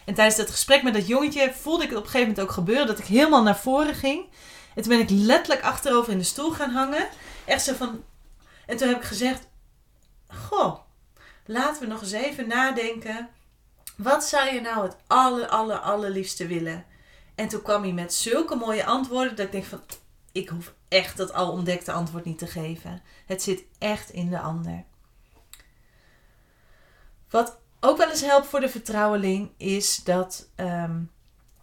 En 0.04 0.14
tijdens 0.14 0.36
dat 0.36 0.50
gesprek 0.50 0.82
met 0.82 0.94
dat 0.94 1.06
jongetje 1.06 1.52
voelde 1.60 1.82
ik 1.82 1.88
het 1.88 1.98
op 1.98 2.04
een 2.04 2.10
gegeven 2.10 2.28
moment 2.28 2.48
ook 2.48 2.54
gebeuren, 2.54 2.86
dat 2.86 2.98
ik 2.98 3.04
helemaal 3.04 3.42
naar 3.42 3.58
voren 3.58 3.94
ging. 3.94 4.24
En 4.76 4.82
toen 4.82 4.92
ben 4.96 5.00
ik 5.00 5.10
letterlijk 5.10 5.62
achterover 5.62 6.12
in 6.12 6.18
de 6.18 6.24
stoel 6.24 6.50
gaan 6.50 6.70
hangen. 6.70 7.08
Echt 7.44 7.62
zo 7.64 7.74
van. 7.74 8.04
En 8.66 8.76
toen 8.76 8.88
heb 8.88 8.96
ik 8.96 9.04
gezegd: 9.04 9.48
Goh, 10.28 10.78
laten 11.44 11.82
we 11.82 11.88
nog 11.88 12.00
eens 12.00 12.12
even 12.12 12.48
nadenken. 12.48 13.28
Wat 13.96 14.24
zou 14.24 14.54
je 14.54 14.60
nou 14.60 14.82
het 14.82 14.96
aller, 15.06 15.48
aller, 15.48 15.78
allerliefste 15.78 16.46
willen? 16.46 16.84
En 17.34 17.48
toen 17.48 17.62
kwam 17.62 17.82
hij 17.82 17.92
met 17.92 18.14
zulke 18.14 18.54
mooie 18.54 18.84
antwoorden 18.84 19.36
dat 19.36 19.46
ik 19.46 19.52
denk 19.52 19.64
van, 19.64 19.80
ik 20.32 20.48
hoef 20.48 20.74
echt 20.88 21.16
dat 21.16 21.32
al 21.32 21.50
ontdekte 21.50 21.92
antwoord 21.92 22.24
niet 22.24 22.38
te 22.38 22.46
geven. 22.46 23.02
Het 23.26 23.42
zit 23.42 23.64
echt 23.78 24.10
in 24.10 24.30
de 24.30 24.40
ander. 24.40 24.84
Wat 27.30 27.58
ook 27.80 27.96
wel 27.96 28.10
eens 28.10 28.20
helpt 28.20 28.46
voor 28.46 28.60
de 28.60 28.68
vertrouweling 28.68 29.50
is 29.56 29.96
dat 29.96 30.48
ehm, 30.54 31.02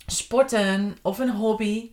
sporten 0.05 0.97
of 1.01 1.19
een 1.19 1.31
hobby 1.31 1.91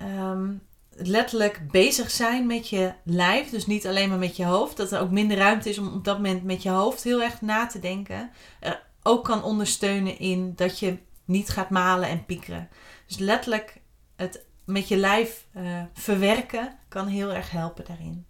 ehm, 0.00 0.52
letterlijk 0.90 1.70
bezig 1.70 2.10
zijn 2.10 2.46
met 2.46 2.68
je 2.68 2.92
lijf, 3.04 3.50
dus 3.50 3.66
niet 3.66 3.86
alleen 3.86 4.08
maar 4.08 4.18
met 4.18 4.36
je 4.36 4.44
hoofd, 4.44 4.76
dat 4.76 4.92
er 4.92 5.00
ook 5.00 5.10
minder 5.10 5.36
ruimte 5.36 5.68
is 5.68 5.78
om 5.78 5.94
op 5.94 6.04
dat 6.04 6.16
moment 6.16 6.44
met 6.44 6.62
je 6.62 6.70
hoofd 6.70 7.02
heel 7.02 7.22
erg 7.22 7.40
na 7.40 7.66
te 7.66 7.78
denken, 7.78 8.30
er 8.60 8.82
ook 9.02 9.24
kan 9.24 9.42
ondersteunen 9.42 10.18
in 10.18 10.52
dat 10.56 10.78
je 10.78 10.98
niet 11.24 11.48
gaat 11.48 11.70
malen 11.70 12.08
en 12.08 12.24
piekeren. 12.24 12.68
Dus 13.06 13.18
letterlijk 13.18 13.80
het 14.16 14.44
met 14.64 14.88
je 14.88 14.96
lijf 14.96 15.46
uh, 15.56 15.82
verwerken 15.92 16.78
kan 16.88 17.06
heel 17.06 17.32
erg 17.32 17.50
helpen 17.50 17.84
daarin. 17.84 18.26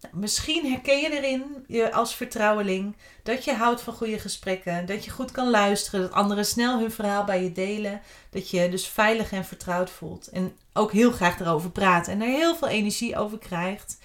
Nou, 0.00 0.16
misschien 0.16 0.70
herken 0.70 0.98
je 0.98 1.10
erin 1.10 1.64
je 1.66 1.92
als 1.92 2.14
vertrouweling 2.14 2.96
dat 3.22 3.44
je 3.44 3.54
houdt 3.54 3.80
van 3.80 3.94
goede 3.94 4.18
gesprekken, 4.18 4.86
dat 4.86 5.04
je 5.04 5.10
goed 5.10 5.30
kan 5.30 5.50
luisteren, 5.50 6.00
dat 6.00 6.12
anderen 6.12 6.44
snel 6.44 6.78
hun 6.78 6.90
verhaal 6.90 7.24
bij 7.24 7.42
je 7.42 7.52
delen, 7.52 8.00
dat 8.30 8.50
je 8.50 8.68
dus 8.68 8.86
veilig 8.86 9.32
en 9.32 9.44
vertrouwd 9.44 9.90
voelt 9.90 10.28
en 10.28 10.56
ook 10.72 10.92
heel 10.92 11.12
graag 11.12 11.40
erover 11.40 11.70
praat 11.70 12.08
en 12.08 12.20
er 12.20 12.28
heel 12.28 12.56
veel 12.56 12.68
energie 12.68 13.16
over 13.16 13.38
krijgt. 13.38 13.98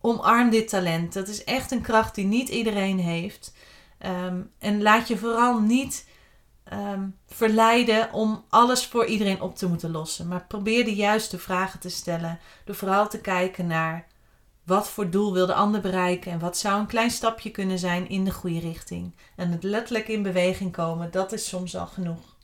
Omarm 0.00 0.50
dit 0.50 0.68
talent. 0.68 1.12
Dat 1.12 1.28
is 1.28 1.44
echt 1.44 1.70
een 1.70 1.82
kracht 1.82 2.14
die 2.14 2.24
niet 2.24 2.48
iedereen 2.48 2.98
heeft. 2.98 3.52
Ehm, 3.98 4.40
en 4.58 4.82
laat 4.82 5.08
je 5.08 5.18
vooral 5.18 5.60
niet 5.60 6.06
um, 6.72 7.16
verleiden 7.26 8.12
om 8.12 8.44
alles 8.48 8.86
voor 8.86 9.06
iedereen 9.06 9.40
op 9.40 9.56
te 9.56 9.68
moeten 9.68 9.90
lossen. 9.90 10.28
Maar 10.28 10.44
probeer 10.48 10.84
de 10.84 10.94
juiste 10.94 11.38
vragen 11.38 11.80
te 11.80 11.88
stellen. 11.88 12.38
Door 12.64 12.74
vooral 12.74 13.08
te 13.08 13.20
kijken 13.20 13.66
naar 13.66 14.06
wat 14.68 14.88
voor 14.88 15.10
doel 15.10 15.32
wil 15.32 15.46
de 15.46 15.54
ander 15.54 15.80
bereiken 15.80 16.32
en 16.32 16.38
wat 16.38 16.56
zou 16.56 16.80
een 16.80 16.86
klein 16.86 17.10
stapje 17.10 17.50
kunnen 17.50 17.78
zijn 17.78 18.08
in 18.08 18.24
de 18.24 18.30
goede 18.30 18.60
richting. 18.60 19.14
En 19.36 19.50
het 19.50 19.62
letterlijk 19.62 20.08
in 20.08 20.22
beweging 20.22 20.72
komen, 20.72 21.10
dat 21.10 21.32
is 21.32 21.48
soms 21.48 21.76
al 21.76 21.86
genoeg. 21.86 22.36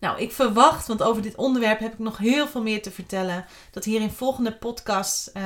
Nou, 0.00 0.20
ik 0.20 0.32
verwacht, 0.32 0.86
want 0.86 1.02
over 1.02 1.22
dit 1.22 1.34
onderwerp 1.34 1.78
heb 1.78 1.92
ik 1.92 1.98
nog 1.98 2.18
heel 2.18 2.48
veel 2.48 2.62
meer 2.62 2.82
te 2.82 2.90
vertellen, 2.90 3.44
dat 3.70 3.84
hier 3.84 4.00
in 4.00 4.10
volgende 4.10 4.56
podcasts 4.56 5.30
uh, 5.34 5.42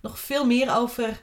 nog 0.00 0.18
veel 0.18 0.46
meer 0.46 0.76
over 0.76 1.20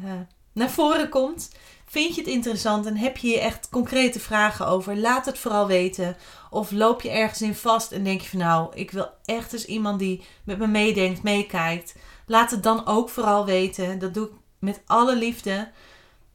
uh, 0.00 0.12
naar 0.52 0.70
voren 0.70 1.08
komt. 1.08 1.50
Vind 1.86 2.14
je 2.14 2.20
het 2.20 2.30
interessant 2.30 2.86
en 2.86 2.96
heb 2.96 3.16
je 3.16 3.26
hier 3.26 3.40
echt 3.40 3.68
concrete 3.68 4.20
vragen 4.20 4.66
over? 4.66 4.96
Laat 4.96 5.26
het 5.26 5.38
vooral 5.38 5.66
weten. 5.66 6.16
Of 6.50 6.70
loop 6.70 7.02
je 7.02 7.10
ergens 7.10 7.42
in 7.42 7.54
vast 7.54 7.92
en 7.92 8.04
denk 8.04 8.20
je 8.20 8.28
van 8.28 8.38
nou, 8.38 8.74
ik 8.74 8.90
wil 8.90 9.10
echt 9.24 9.52
eens 9.52 9.64
iemand 9.64 9.98
die 9.98 10.24
met 10.44 10.58
me 10.58 10.66
meedenkt, 10.66 11.22
meekijkt. 11.22 11.94
Laat 12.28 12.50
het 12.50 12.62
dan 12.62 12.86
ook 12.86 13.08
vooral 13.08 13.44
weten. 13.44 13.98
Dat 13.98 14.14
doe 14.14 14.26
ik 14.26 14.32
met 14.58 14.80
alle 14.86 15.16
liefde. 15.16 15.68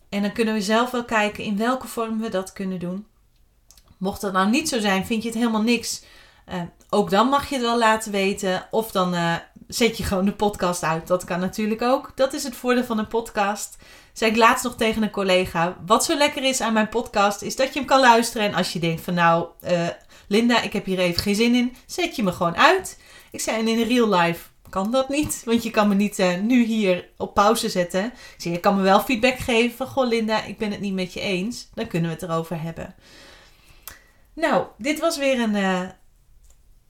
En 0.09 0.21
dan 0.21 0.31
kunnen 0.31 0.53
we 0.53 0.61
zelf 0.61 0.91
wel 0.91 1.05
kijken 1.05 1.43
in 1.43 1.57
welke 1.57 1.87
vorm 1.87 2.19
we 2.19 2.29
dat 2.29 2.53
kunnen 2.53 2.79
doen. 2.79 3.05
Mocht 3.97 4.21
dat 4.21 4.33
nou 4.33 4.49
niet 4.49 4.69
zo 4.69 4.79
zijn, 4.79 5.05
vind 5.05 5.23
je 5.23 5.29
het 5.29 5.37
helemaal 5.37 5.61
niks. 5.61 6.03
Uh, 6.49 6.61
ook 6.89 7.09
dan 7.09 7.27
mag 7.27 7.49
je 7.49 7.55
het 7.55 7.63
wel 7.63 7.77
laten 7.77 8.11
weten. 8.11 8.67
Of 8.71 8.91
dan 8.91 9.13
uh, 9.13 9.35
zet 9.67 9.97
je 9.97 10.03
gewoon 10.03 10.25
de 10.25 10.33
podcast 10.33 10.83
uit. 10.83 11.07
Dat 11.07 11.23
kan 11.23 11.39
natuurlijk 11.39 11.81
ook. 11.81 12.11
Dat 12.15 12.33
is 12.33 12.43
het 12.43 12.55
voordeel 12.55 12.83
van 12.83 12.97
een 12.97 13.07
podcast. 13.07 13.77
Zei 14.13 14.31
ik 14.31 14.37
laatst 14.37 14.63
nog 14.63 14.75
tegen 14.75 15.03
een 15.03 15.09
collega. 15.09 15.77
Wat 15.85 16.05
zo 16.05 16.17
lekker 16.17 16.43
is 16.43 16.61
aan 16.61 16.73
mijn 16.73 16.89
podcast, 16.89 17.41
is 17.41 17.55
dat 17.55 17.73
je 17.73 17.79
hem 17.79 17.87
kan 17.87 17.99
luisteren. 17.99 18.47
En 18.47 18.53
als 18.53 18.73
je 18.73 18.79
denkt 18.79 19.01
van 19.01 19.13
nou, 19.13 19.47
uh, 19.63 19.87
Linda, 20.27 20.61
ik 20.61 20.73
heb 20.73 20.85
hier 20.85 20.99
even 20.99 21.21
geen 21.21 21.35
zin 21.35 21.55
in, 21.55 21.75
zet 21.85 22.15
je 22.15 22.23
me 22.23 22.31
gewoon 22.31 22.57
uit. 22.57 22.99
Ik 23.31 23.41
zei, 23.41 23.59
en 23.59 23.67
in 23.67 23.87
real 23.87 24.09
life 24.09 24.45
kan 24.73 24.91
dat 24.91 25.09
niet. 25.09 25.41
Want 25.45 25.63
je 25.63 25.71
kan 25.71 25.87
me 25.87 25.95
niet 25.95 26.19
uh, 26.19 26.39
nu 26.39 26.63
hier 26.63 27.09
op 27.17 27.33
pauze 27.33 27.69
zetten. 27.69 28.13
Zei, 28.37 28.53
je 28.53 28.59
kan 28.59 28.75
me 28.75 28.81
wel 28.81 28.99
feedback 28.99 29.37
geven 29.37 29.87
goh 29.87 30.07
Linda, 30.07 30.43
ik 30.43 30.57
ben 30.57 30.71
het 30.71 30.79
niet 30.79 30.93
met 30.93 31.13
je 31.13 31.19
eens. 31.19 31.69
Dan 31.73 31.87
kunnen 31.87 32.09
we 32.09 32.15
het 32.15 32.25
erover 32.25 32.61
hebben. 32.61 32.95
Nou, 34.33 34.65
dit 34.77 34.99
was 34.99 35.17
weer 35.17 35.39
een, 35.39 35.55
uh, 35.55 35.81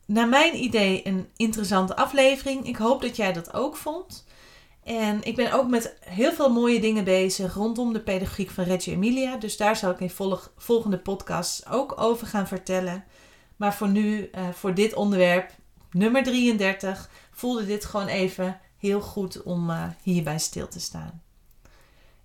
naar 0.06 0.28
mijn 0.28 0.64
idee, 0.64 1.08
een 1.08 1.28
interessante 1.36 1.96
aflevering. 1.96 2.68
Ik 2.68 2.76
hoop 2.76 3.02
dat 3.02 3.16
jij 3.16 3.34
dat 3.34 3.54
ook 3.54 3.76
vond. 3.76 4.26
En 4.84 5.24
ik 5.24 5.36
ben 5.36 5.52
ook 5.52 5.70
met 5.70 5.98
heel 6.00 6.34
veel 6.34 6.50
mooie 6.50 6.80
dingen 6.80 7.04
bezig 7.04 7.54
rondom 7.54 7.94
de 7.94 8.02
pedagogiek 8.02 8.50
van 8.50 8.64
Reggio 8.64 8.94
Emilia. 8.94 9.38
Dus 9.38 9.58
daar 9.58 9.76
zal 9.76 9.92
ik 9.92 10.00
in 10.00 10.10
volg 10.10 10.54
volgende 10.58 11.00
podcast 11.00 11.70
ook 11.70 12.02
over 12.02 12.28
gaan 12.28 12.48
vertellen. 12.48 13.04
Maar 13.56 13.74
voor 13.74 13.90
nu, 13.90 14.30
uh, 14.36 14.50
voor 14.50 14.74
dit 14.74 14.94
onderwerp, 14.94 15.52
nummer 15.92 16.24
33, 16.24 17.10
voelde 17.34 17.66
dit 17.66 17.86
gewoon 17.86 18.08
even 18.08 18.60
heel 18.78 19.02
goed 19.02 19.44
om 19.44 19.70
uh, 19.70 19.84
hierbij 20.02 20.40
stil 20.40 20.68
te 20.68 20.80
staan. 20.80 21.22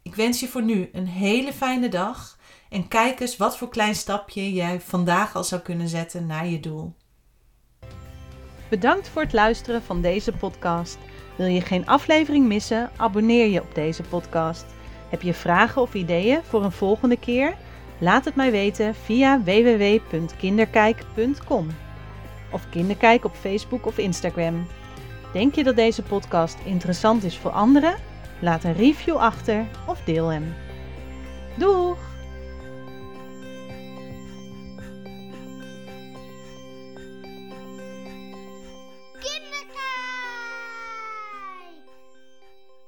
Ik 0.03 0.15
wens 0.15 0.41
je 0.41 0.49
voor 0.49 0.63
nu 0.63 0.89
een 0.93 1.07
hele 1.07 1.53
fijne 1.53 1.89
dag. 1.89 2.39
En 2.69 2.89
kijk 2.89 3.21
eens 3.21 3.37
wat 3.37 3.57
voor 3.57 3.69
klein 3.69 3.95
stapje 3.95 4.53
jij 4.53 4.81
vandaag 4.81 5.37
al 5.37 5.45
zou 5.45 5.61
kunnen 5.61 5.89
zetten 5.89 6.27
naar 6.27 6.47
je 6.47 6.61
doel. 6.61 6.95
Bedankt 8.71 9.09
voor 9.09 9.23
het 9.23 9.33
luisteren 9.33 9.83
van 9.83 10.01
deze 10.01 10.33
podcast. 10.33 10.99
Wil 11.37 11.47
je 11.47 11.61
geen 11.61 11.87
aflevering 11.87 12.47
missen? 12.47 12.91
Abonneer 12.97 13.47
je 13.47 13.63
op 13.63 13.75
deze 13.75 14.03
podcast. 14.03 14.67
Heb 15.09 15.23
je 15.23 15.35
vragen 15.35 15.83
of 15.83 15.95
ideeën 15.95 16.43
voor 16.43 16.65
een 16.65 16.73
volgende 16.73 17.19
keer? 17.19 17.57
Laat 18.01 18.25
het 18.25 18.35
mij 18.35 18.51
weten 18.51 18.95
via 18.95 19.43
www.kinderkijk.com 19.43 21.69
of 22.53 22.69
Kinderkijk 22.71 23.25
op 23.25 23.35
Facebook 23.35 23.87
of 23.87 23.99
Instagram. 23.99 24.67
Denk 25.33 25.55
je 25.55 25.65
dat 25.65 25.77
deze 25.77 26.03
podcast 26.03 26.59
interessant 26.65 27.25
is 27.25 27.37
voor 27.39 27.51
anderen? 27.51 27.97
Laat 28.41 28.65
een 28.65 28.75
review 28.75 29.17
achter 29.17 29.67
of 29.87 30.01
deel 30.05 30.29
hem. 30.29 30.55
Doeg! 31.57 32.08